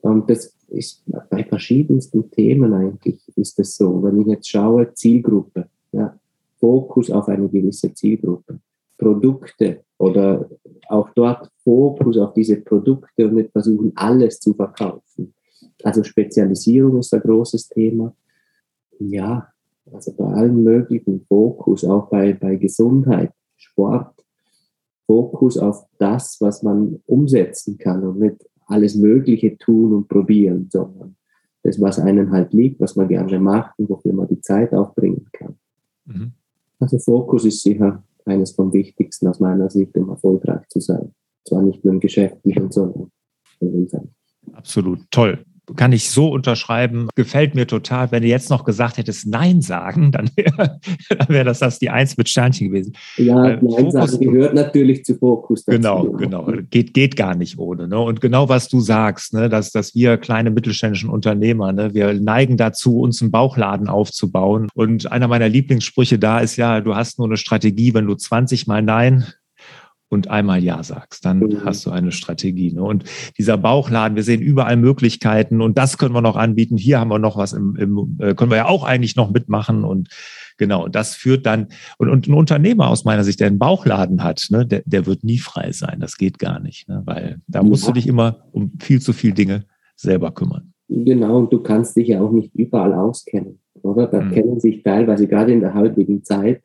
Und 0.00 0.28
das 0.28 0.56
ist 0.68 1.04
bei 1.30 1.44
verschiedensten 1.44 2.30
Themen 2.30 2.72
eigentlich 2.72 3.20
ist 3.36 3.58
das 3.58 3.76
so. 3.76 4.02
Wenn 4.02 4.20
ich 4.20 4.26
jetzt 4.26 4.48
schaue, 4.48 4.92
Zielgruppe, 4.94 5.68
ja, 5.92 6.18
Fokus 6.58 7.10
auf 7.10 7.28
eine 7.28 7.48
gewisse 7.48 7.92
Zielgruppe, 7.92 8.58
Produkte 8.98 9.84
oder 9.98 10.48
auch 10.88 11.10
dort 11.14 11.50
Fokus 11.62 12.16
auf 12.18 12.32
diese 12.32 12.56
Produkte 12.56 13.28
und 13.28 13.34
nicht 13.34 13.52
versuchen, 13.52 13.92
alles 13.94 14.40
zu 14.40 14.54
verkaufen. 14.54 15.34
Also 15.82 16.02
Spezialisierung 16.02 16.98
ist 16.98 17.12
ein 17.12 17.20
großes 17.20 17.68
Thema. 17.68 18.14
Ja, 18.98 19.51
also 19.92 20.12
bei 20.16 20.24
allen 20.24 20.62
möglichen 20.62 21.24
Fokus, 21.26 21.84
auch 21.84 22.08
bei, 22.08 22.32
bei 22.32 22.56
Gesundheit, 22.56 23.32
Sport, 23.56 24.24
Fokus 25.06 25.58
auf 25.58 25.86
das, 25.98 26.38
was 26.40 26.62
man 26.62 27.00
umsetzen 27.06 27.78
kann 27.78 28.04
und 28.04 28.18
nicht 28.18 28.36
alles 28.66 28.94
Mögliche 28.94 29.58
tun 29.58 29.92
und 29.94 30.08
probieren, 30.08 30.68
sondern 30.70 31.16
das, 31.62 31.80
was 31.80 31.98
einem 31.98 32.32
halt 32.32 32.52
liegt, 32.52 32.80
was 32.80 32.96
man 32.96 33.08
gerne 33.08 33.38
macht 33.38 33.78
und 33.78 33.90
wofür 33.90 34.12
man 34.12 34.28
die 34.28 34.40
Zeit 34.40 34.72
aufbringen 34.72 35.28
kann. 35.32 35.56
Mhm. 36.06 36.32
Also 36.80 36.98
Fokus 36.98 37.44
ist 37.44 37.62
sicher 37.62 38.02
eines 38.24 38.52
vom 38.52 38.72
Wichtigsten 38.72 39.28
aus 39.28 39.40
meiner 39.40 39.68
Sicht, 39.70 39.96
um 39.96 40.08
erfolgreich 40.08 40.66
zu 40.68 40.80
sein. 40.80 41.12
Zwar 41.46 41.62
nicht 41.62 41.84
nur 41.84 41.94
im 41.94 42.00
Geschäftlichen, 42.00 42.70
sondern 42.70 43.10
im 43.60 43.88
Absolut, 44.52 45.00
toll 45.10 45.44
kann 45.76 45.92
ich 45.92 46.10
so 46.10 46.28
unterschreiben. 46.28 47.08
Gefällt 47.14 47.54
mir 47.54 47.66
total. 47.66 48.10
Wenn 48.10 48.22
du 48.22 48.28
jetzt 48.28 48.50
noch 48.50 48.64
gesagt 48.64 48.98
hättest, 48.98 49.26
Nein 49.26 49.62
sagen, 49.62 50.12
dann 50.12 50.30
wäre 50.36 50.80
wär 51.28 51.44
das 51.44 51.60
das 51.60 51.78
die 51.78 51.90
Eins 51.90 52.16
mit 52.16 52.28
Sternchen 52.28 52.68
gewesen. 52.68 52.94
Ja, 53.16 53.50
äh, 53.50 53.58
Nein 53.60 53.90
sagen 53.90 54.18
gehört 54.18 54.54
natürlich 54.54 55.04
zu 55.04 55.16
Fokus. 55.16 55.64
Dazu. 55.64 55.76
Genau, 55.76 56.10
genau. 56.12 56.48
Geht, 56.70 56.94
geht 56.94 57.16
gar 57.16 57.34
nicht 57.34 57.58
ohne. 57.58 57.88
Ne? 57.88 57.98
Und 57.98 58.20
genau 58.20 58.48
was 58.48 58.68
du 58.68 58.80
sagst, 58.80 59.34
ne? 59.34 59.48
dass, 59.48 59.70
dass 59.70 59.94
wir 59.94 60.16
kleine 60.16 60.50
mittelständischen 60.50 61.10
Unternehmer, 61.10 61.72
ne? 61.72 61.94
wir 61.94 62.14
neigen 62.14 62.56
dazu, 62.56 63.00
uns 63.00 63.22
einen 63.22 63.30
Bauchladen 63.30 63.88
aufzubauen. 63.88 64.68
Und 64.74 65.10
einer 65.10 65.28
meiner 65.28 65.48
Lieblingssprüche 65.48 66.18
da 66.18 66.40
ist 66.40 66.56
ja, 66.56 66.80
du 66.80 66.94
hast 66.94 67.18
nur 67.18 67.28
eine 67.28 67.36
Strategie, 67.36 67.94
wenn 67.94 68.06
du 68.06 68.14
20 68.14 68.66
Mal 68.66 68.82
Nein 68.82 69.26
und 70.12 70.28
einmal 70.28 70.62
Ja 70.62 70.82
sagst, 70.82 71.24
dann 71.24 71.38
mhm. 71.38 71.64
hast 71.64 71.86
du 71.86 71.90
eine 71.90 72.12
Strategie. 72.12 72.70
Ne? 72.74 72.82
Und 72.82 73.04
dieser 73.38 73.56
Bauchladen, 73.56 74.14
wir 74.14 74.22
sehen 74.22 74.42
überall 74.42 74.76
Möglichkeiten 74.76 75.62
und 75.62 75.78
das 75.78 75.96
können 75.96 76.14
wir 76.14 76.20
noch 76.20 76.36
anbieten. 76.36 76.76
Hier 76.76 77.00
haben 77.00 77.08
wir 77.08 77.18
noch 77.18 77.38
was 77.38 77.54
im, 77.54 77.76
im 77.76 78.18
äh, 78.20 78.34
können 78.34 78.50
wir 78.50 78.58
ja 78.58 78.66
auch 78.66 78.84
eigentlich 78.84 79.16
noch 79.16 79.30
mitmachen 79.30 79.84
und 79.84 80.10
genau, 80.58 80.86
das 80.86 81.14
führt 81.14 81.46
dann, 81.46 81.68
und, 81.96 82.10
und 82.10 82.28
ein 82.28 82.34
Unternehmer 82.34 82.90
aus 82.90 83.06
meiner 83.06 83.24
Sicht, 83.24 83.40
der 83.40 83.46
einen 83.46 83.58
Bauchladen 83.58 84.22
hat, 84.22 84.48
ne, 84.50 84.66
der, 84.66 84.82
der 84.84 85.06
wird 85.06 85.24
nie 85.24 85.38
frei 85.38 85.72
sein. 85.72 85.98
Das 85.98 86.18
geht 86.18 86.38
gar 86.38 86.60
nicht, 86.60 86.90
ne? 86.90 87.00
weil 87.06 87.38
da 87.46 87.62
musst 87.62 87.88
du 87.88 87.92
dich 87.92 88.06
immer 88.06 88.44
um 88.52 88.72
viel 88.80 89.00
zu 89.00 89.14
viele 89.14 89.32
Dinge 89.32 89.64
selber 89.96 90.30
kümmern. 90.32 90.74
Genau, 90.90 91.38
und 91.38 91.50
du 91.50 91.60
kannst 91.60 91.96
dich 91.96 92.08
ja 92.08 92.20
auch 92.20 92.32
nicht 92.32 92.54
überall 92.54 92.92
auskennen, 92.92 93.60
oder? 93.80 94.08
Da 94.08 94.20
mhm. 94.20 94.32
kennen 94.32 94.60
sich 94.60 94.82
teilweise 94.82 95.26
gerade 95.26 95.54
in 95.54 95.60
der 95.60 95.72
heutigen 95.72 96.22
Zeit 96.22 96.62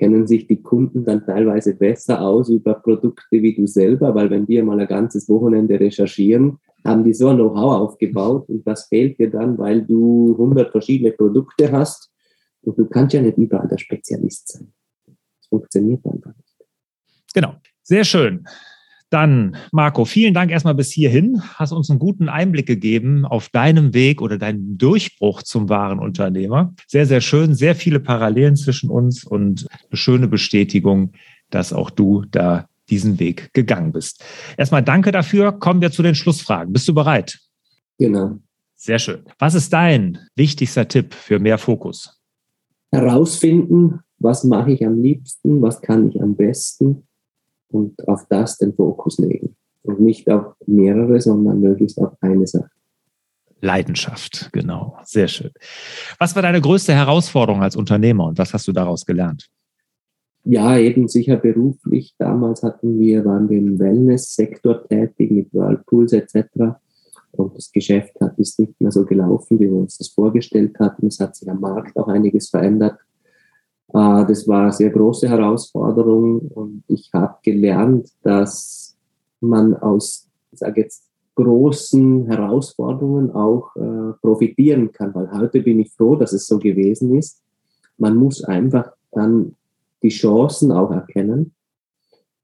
kennen 0.00 0.26
sich 0.26 0.46
die 0.46 0.62
Kunden 0.62 1.04
dann 1.04 1.26
teilweise 1.26 1.74
besser 1.74 2.22
aus 2.22 2.48
über 2.48 2.72
Produkte 2.72 3.42
wie 3.42 3.54
du 3.54 3.66
selber, 3.66 4.14
weil 4.14 4.30
wenn 4.30 4.46
die 4.46 4.60
mal 4.62 4.80
ein 4.80 4.88
ganzes 4.88 5.28
Wochenende 5.28 5.78
recherchieren, 5.78 6.56
haben 6.86 7.04
die 7.04 7.12
so 7.12 7.28
ein 7.28 7.36
Know-how 7.36 7.74
aufgebaut 7.82 8.48
und 8.48 8.66
das 8.66 8.86
fehlt 8.86 9.18
dir 9.18 9.30
dann, 9.30 9.58
weil 9.58 9.82
du 9.82 10.32
100 10.32 10.72
verschiedene 10.72 11.12
Produkte 11.12 11.70
hast 11.70 12.10
und 12.62 12.78
du 12.78 12.86
kannst 12.86 13.12
ja 13.12 13.20
nicht 13.20 13.36
überall 13.36 13.68
der 13.68 13.76
Spezialist 13.76 14.48
sein. 14.48 14.72
Das 15.06 15.48
funktioniert 15.48 16.04
einfach 16.06 16.34
nicht. 16.34 16.56
Genau. 17.34 17.54
Sehr 17.82 18.04
schön. 18.04 18.46
Dann, 19.10 19.56
Marco, 19.72 20.04
vielen 20.04 20.34
Dank 20.34 20.52
erstmal 20.52 20.76
bis 20.76 20.92
hierhin. 20.92 21.42
Hast 21.56 21.72
uns 21.72 21.90
einen 21.90 21.98
guten 21.98 22.28
Einblick 22.28 22.66
gegeben 22.66 23.24
auf 23.24 23.48
deinem 23.48 23.92
Weg 23.92 24.22
oder 24.22 24.38
deinen 24.38 24.78
Durchbruch 24.78 25.42
zum 25.42 25.68
wahren 25.68 25.98
Unternehmer. 25.98 26.72
Sehr, 26.86 27.06
sehr 27.06 27.20
schön. 27.20 27.54
Sehr 27.54 27.74
viele 27.74 27.98
Parallelen 27.98 28.54
zwischen 28.54 28.88
uns 28.88 29.24
und 29.24 29.66
schöne 29.96 30.28
Bestätigung, 30.28 31.12
dass 31.50 31.72
auch 31.72 31.90
du 31.90 32.24
da 32.30 32.68
diesen 32.88 33.20
Weg 33.20 33.52
gegangen 33.52 33.92
bist. 33.92 34.24
Erstmal 34.56 34.82
danke 34.82 35.12
dafür. 35.12 35.52
Kommen 35.52 35.80
wir 35.80 35.90
zu 35.90 36.02
den 36.02 36.14
Schlussfragen. 36.14 36.72
Bist 36.72 36.88
du 36.88 36.94
bereit? 36.94 37.38
Genau. 37.98 38.38
Sehr 38.76 38.98
schön. 38.98 39.24
Was 39.38 39.54
ist 39.54 39.72
dein 39.72 40.18
wichtigster 40.34 40.88
Tipp 40.88 41.14
für 41.14 41.38
mehr 41.38 41.58
Fokus? 41.58 42.20
Herausfinden, 42.90 44.00
was 44.18 44.44
mache 44.44 44.72
ich 44.72 44.84
am 44.84 45.00
liebsten, 45.00 45.62
was 45.62 45.80
kann 45.80 46.08
ich 46.08 46.20
am 46.20 46.34
besten 46.34 47.06
und 47.68 48.08
auf 48.08 48.26
das 48.28 48.58
den 48.58 48.74
Fokus 48.74 49.18
legen. 49.18 49.56
Und 49.82 50.00
nicht 50.00 50.28
auf 50.30 50.54
mehrere, 50.66 51.20
sondern 51.20 51.60
möglichst 51.60 51.98
auf 51.98 52.12
eine 52.20 52.46
Sache. 52.46 52.70
Leidenschaft, 53.62 54.50
genau. 54.52 54.98
Sehr 55.04 55.28
schön. 55.28 55.50
Was 56.18 56.34
war 56.34 56.42
deine 56.42 56.60
größte 56.60 56.94
Herausforderung 56.94 57.62
als 57.62 57.76
Unternehmer 57.76 58.26
und 58.26 58.38
was 58.38 58.52
hast 58.54 58.66
du 58.66 58.72
daraus 58.72 59.04
gelernt? 59.04 59.48
Ja, 60.44 60.78
eben 60.78 61.06
sicher 61.08 61.36
beruflich. 61.36 62.14
Damals 62.18 62.62
hatten 62.62 62.98
wir, 62.98 63.24
waren 63.24 63.48
wir 63.50 63.58
im 63.58 63.78
Wellness-Sektor 63.78 64.88
tätig 64.88 65.30
mit 65.30 65.52
Whirlpools 65.52 66.12
etc. 66.12 66.46
Und 67.32 67.56
das 67.56 67.70
Geschäft 67.70 68.18
hat, 68.20 68.38
ist 68.38 68.58
nicht 68.58 68.80
mehr 68.80 68.90
so 68.90 69.04
gelaufen, 69.04 69.58
wie 69.60 69.70
wir 69.70 69.76
uns 69.76 69.98
das 69.98 70.08
vorgestellt 70.08 70.78
hatten. 70.78 71.08
Es 71.08 71.20
hat 71.20 71.36
sich 71.36 71.48
am 71.48 71.60
Markt 71.60 71.96
auch 71.96 72.08
einiges 72.08 72.48
verändert. 72.48 72.98
Äh, 73.92 74.26
das 74.26 74.48
war 74.48 74.62
eine 74.62 74.72
sehr 74.72 74.90
große 74.90 75.28
Herausforderung 75.28 76.40
und 76.40 76.84
ich 76.88 77.10
habe 77.12 77.36
gelernt, 77.42 78.08
dass 78.22 78.96
man 79.40 79.74
aus, 79.74 80.28
ich 80.52 80.60
jetzt, 80.76 81.04
großen 81.36 82.26
Herausforderungen 82.26 83.30
auch 83.30 83.74
äh, 83.76 84.12
profitieren 84.20 84.92
kann, 84.92 85.14
weil 85.14 85.30
heute 85.32 85.62
bin 85.62 85.80
ich 85.80 85.90
froh, 85.92 86.16
dass 86.16 86.32
es 86.32 86.46
so 86.46 86.58
gewesen 86.58 87.14
ist. 87.14 87.40
Man 87.96 88.16
muss 88.16 88.44
einfach 88.44 88.92
dann 89.12 89.56
die 90.02 90.08
Chancen 90.08 90.72
auch 90.72 90.90
erkennen 90.90 91.54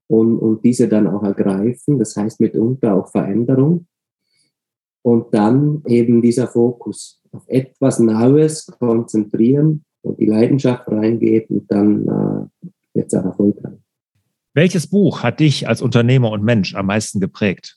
und, 0.07 0.37
und 0.39 0.63
diese 0.63 0.87
dann 0.87 1.07
auch 1.07 1.23
ergreifen. 1.23 1.99
Das 1.99 2.15
heißt 2.15 2.39
mitunter 2.39 2.95
auch 2.95 3.09
Veränderung. 3.11 3.87
Und 5.01 5.33
dann 5.33 5.83
eben 5.85 6.21
dieser 6.21 6.47
Fokus 6.47 7.21
auf 7.31 7.43
etwas 7.47 7.99
Neues 7.99 8.65
konzentrieren 8.65 9.85
wo 10.07 10.13
die 10.13 10.25
Leidenschaft 10.25 10.87
reingeht 10.87 11.49
und 11.49 11.69
dann 11.71 12.03
äh, 12.03 12.69
wird 12.93 13.07
es 13.07 13.13
auch 13.13 13.25
erfolgreich. 13.25 13.77
Welches 14.53 14.87
Buch 14.87 15.21
hat 15.21 15.39
dich 15.39 15.67
als 15.67 15.81
Unternehmer 15.81 16.31
und 16.31 16.43
Mensch 16.43 16.73
am 16.75 16.87
meisten 16.87 17.19
geprägt? 17.19 17.75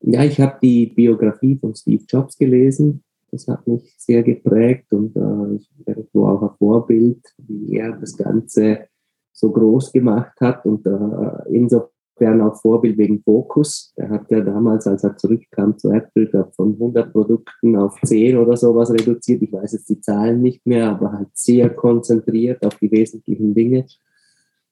Ja, 0.00 0.24
ich 0.24 0.40
habe 0.40 0.58
die 0.62 0.86
Biografie 0.86 1.58
von 1.58 1.74
Steve 1.74 2.04
Jobs 2.08 2.38
gelesen. 2.38 3.02
Das 3.30 3.46
hat 3.46 3.66
mich 3.66 3.94
sehr 3.98 4.22
geprägt 4.22 4.92
und 4.92 5.14
äh, 5.16 5.56
ich 5.56 5.70
irgendwo 5.86 6.26
auch 6.26 6.42
ein 6.42 6.56
Vorbild, 6.58 7.20
wie 7.38 7.76
er 7.76 7.92
das 7.92 8.16
Ganze 8.16 8.88
so 9.32 9.52
groß 9.52 9.92
gemacht 9.92 10.40
hat. 10.40 10.64
Und 10.64 10.86
äh, 10.86 11.48
insofern 11.50 12.40
auch 12.40 12.56
Vorbild 12.60 12.96
wegen 12.98 13.22
Fokus. 13.22 13.92
Er 13.96 14.10
hat 14.10 14.30
ja 14.30 14.40
damals, 14.40 14.86
als 14.86 15.04
er 15.04 15.16
zurückkam 15.16 15.76
zu 15.76 15.90
Apple, 15.92 16.50
von 16.56 16.72
100 16.72 17.12
Produkten 17.12 17.76
auf 17.76 18.00
10 18.02 18.36
oder 18.38 18.56
sowas 18.56 18.90
reduziert. 18.90 19.42
Ich 19.42 19.52
weiß 19.52 19.72
jetzt 19.72 19.88
die 19.88 20.00
Zahlen 20.00 20.42
nicht 20.42 20.66
mehr, 20.66 20.90
aber 20.90 21.12
halt 21.12 21.28
sehr 21.34 21.70
konzentriert 21.70 22.64
auf 22.64 22.76
die 22.76 22.90
wesentlichen 22.90 23.54
Dinge. 23.54 23.86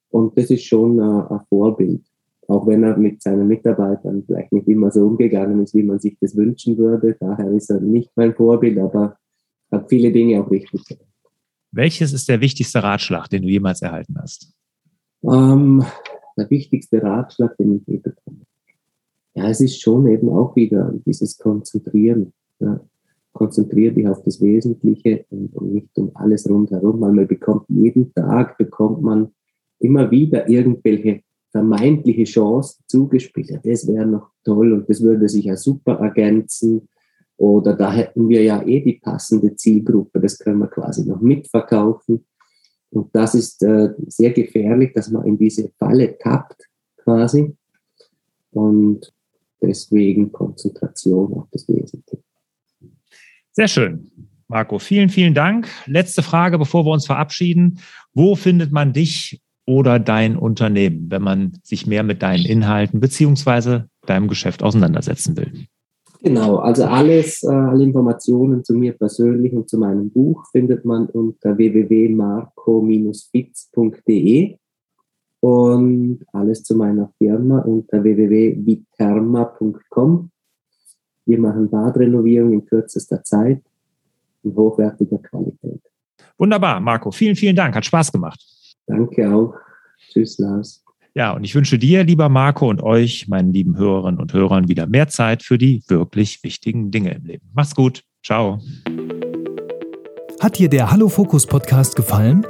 Und 0.09 0.37
das 0.39 0.51
ist 0.51 0.65
schon 0.65 0.99
äh, 0.99 1.03
ein 1.03 1.41
Vorbild. 1.49 2.03
Auch 2.49 2.67
wenn 2.67 2.85
er 2.85 2.97
mit 2.97 3.23
seinen 3.23 3.49
Mitarbeitern 3.49 4.23
vielleicht 4.25 4.53
nicht 4.53 4.69
immer 4.69 4.91
so 4.91 5.07
umgegangen 5.07 5.63
ist, 5.63 5.75
wie 5.75 5.83
man 5.83 5.99
sich 5.99 6.17
das 6.21 6.37
wünschen 6.37 6.79
würde. 6.79 7.17
Daher 7.19 7.51
ist 7.51 7.71
er 7.71 7.81
nicht 7.81 8.11
mein 8.15 8.35
Vorbild, 8.35 8.79
aber 8.79 9.17
hat 9.71 9.89
viele 9.89 10.13
Dinge 10.13 10.41
auch 10.41 10.51
richtig 10.51 10.85
gemacht. 10.85 11.07
Welches 11.73 12.13
ist 12.13 12.29
der 12.29 12.41
wichtigste 12.41 12.83
Ratschlag, 12.83 13.29
den 13.29 13.43
du 13.43 13.49
jemals 13.49 13.83
erhalten 13.83 14.17
hast? 14.19 14.55
Ähm, 15.25 15.85
der 16.37 16.49
wichtigste 16.51 17.03
Ratschlag, 17.03 17.57
den 17.57 17.77
ich 17.77 17.87
je 17.87 17.99
bekomme. 17.99 18.43
Ja, 19.35 19.51
es 19.51 19.61
ist 19.61 19.81
schon 19.81 20.07
eben 20.07 20.31
auch 20.31 20.57
wieder 20.57 20.95
dieses 21.05 21.37
Konzentrieren. 21.37 22.33
Ja. 22.61 22.81
Konzentriere 23.33 23.93
dich 23.93 24.09
auf 24.09 24.23
das 24.23 24.41
Wesentliche 24.41 25.27
und, 25.29 25.55
und 25.55 25.75
nicht 25.75 25.99
um 25.99 26.11
alles 26.15 26.49
rundherum, 26.49 27.03
weil 27.03 27.13
man 27.13 27.27
bekommt 27.27 27.67
jeden 27.69 28.15
Tag, 28.15 28.57
bekommt 28.57 29.03
man 29.03 29.29
immer 29.79 30.11
wieder 30.11 30.49
irgendwelche 30.49 31.21
vermeintliche 31.57 32.25
Chancen 32.25 32.85
zugespielt. 32.87 33.49
Ja, 33.49 33.59
das 33.65 33.87
wäre 33.87 34.05
noch 34.05 34.31
toll 34.45 34.75
und 34.75 34.91
das 34.91 35.01
würde 35.01 35.27
sich 35.27 35.47
ja 35.47 35.57
super 35.57 35.95
ergänzen. 36.01 36.89
Oder 37.39 37.75
da 37.75 37.93
hätten 37.93 38.29
wir 38.29 38.43
ja 38.43 38.63
eh 38.63 38.81
die 38.81 39.01
passende 39.03 39.57
Zielgruppe, 39.57 40.21
das 40.21 40.39
können 40.39 40.59
wir 40.59 40.69
quasi 40.69 41.07
noch 41.07 41.23
mitverkaufen. 41.23 42.27
Und 42.91 43.15
das 43.15 43.35
ist 43.35 43.63
äh, 43.63 43.91
sehr 44.07 44.33
gefährlich, 44.33 44.93
dass 44.95 45.11
man 45.11 45.27
in 45.27 45.39
diese 45.39 45.71
Falle 45.79 46.19
tappt 46.19 46.69
quasi. 46.99 47.55
Und 48.51 49.13
deswegen 49.63 50.31
Konzentration 50.33 51.33
auf 51.33 51.49
das 51.53 51.67
Wesentliche. 51.69 52.23
Sehr 53.53 53.69
schön. 53.69 54.11
Marco, 54.49 54.79
vielen, 54.79 55.09
vielen 55.09 55.35
Dank. 55.35 55.69
Letzte 55.87 56.23
Frage, 56.23 56.59
bevor 56.59 56.85
wir 56.85 56.93
uns 56.93 57.07
verabschieden. 57.07 57.81
Wo 58.13 58.35
findet 58.35 58.73
man 58.73 58.93
dich 58.93 59.41
oder 59.67 59.99
dein 59.99 60.37
Unternehmen, 60.37 61.11
wenn 61.11 61.23
man 61.23 61.59
sich 61.63 61.87
mehr 61.87 62.05
mit 62.05 62.23
deinen 62.23 62.47
Inhalten 62.47 63.01
beziehungsweise 63.01 63.91
deinem 64.07 64.29
Geschäft 64.29 64.63
auseinandersetzen 64.63 65.37
will? 65.37 65.67
Genau, 66.23 66.57
also 66.57 66.85
alles, 66.85 67.43
äh, 67.43 67.49
alle 67.49 67.85
Informationen 67.85 68.65
zu 68.65 68.73
mir 68.75 68.95
persönlich 68.95 69.53
und 69.53 69.69
zu 69.69 69.77
meinem 69.79 70.09
Buch 70.11 70.47
findet 70.51 70.83
man 70.85 71.07
unter 71.07 71.57
www.marco-fitz.de 71.59 74.57
und 75.41 76.25
alles 76.33 76.65
zu 76.65 76.75
meiner 76.75 77.13
Firma 77.19 77.61
unter 77.61 78.03
www.viterma.com. 78.03 80.31
Wir 81.27 81.39
machen 81.39 81.71
Badrenovierung 81.71 82.55
in 82.55 82.65
kürzester 82.65 83.23
Zeit 83.23 83.63
in 84.43 84.57
hochwertiger 84.57 85.19
Qualität. 85.19 85.83
Wunderbar, 86.39 86.81
Marco. 86.81 87.11
Vielen, 87.11 87.37
vielen 87.37 87.57
Dank. 87.57 87.75
Hat 87.75 87.85
Spaß 87.85 88.11
gemacht. 88.13 88.43
Danke 88.87 89.33
auch. 89.35 89.55
Tschüss, 90.11 90.39
Lars. 90.39 90.85
Ja, 91.15 91.33
und 91.33 91.45
ich 91.45 91.55
wünsche 91.55 91.79
dir, 91.79 92.05
lieber 92.05 92.29
Marco, 92.29 92.69
und 92.69 92.83
euch, 92.83 93.27
meinen 93.27 93.53
lieben 93.53 93.79
Hörerinnen 93.79 94.21
und 94.21 94.35
Hörern, 94.35 94.69
wieder 94.69 94.87
mehr 94.87 95.09
Zeit 95.09 95.43
für 95.43 95.57
die 95.57 95.83
wirklich 95.89 96.43
wichtigen 96.43 96.91
Dinge 96.91 97.15
im 97.15 97.25
Leben. 97.25 97.49
Mach's 97.55 97.75
gut. 97.75 98.05
Ciao. 98.23 98.61
Hat 100.41 100.59
dir 100.59 100.69
der 100.69 100.91
Hallo 100.91 101.09
Fokus 101.09 101.47
Podcast 101.47 101.97
gefallen? 101.97 102.47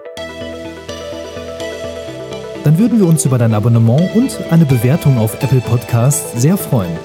Dann 2.64 2.78
würden 2.78 2.98
wir 2.98 3.06
uns 3.06 3.24
über 3.24 3.38
dein 3.38 3.54
Abonnement 3.54 4.16
und 4.16 4.40
eine 4.50 4.64
Bewertung 4.64 5.18
auf 5.18 5.40
Apple 5.40 5.60
Podcasts 5.60 6.42
sehr 6.42 6.56
freuen. 6.56 6.98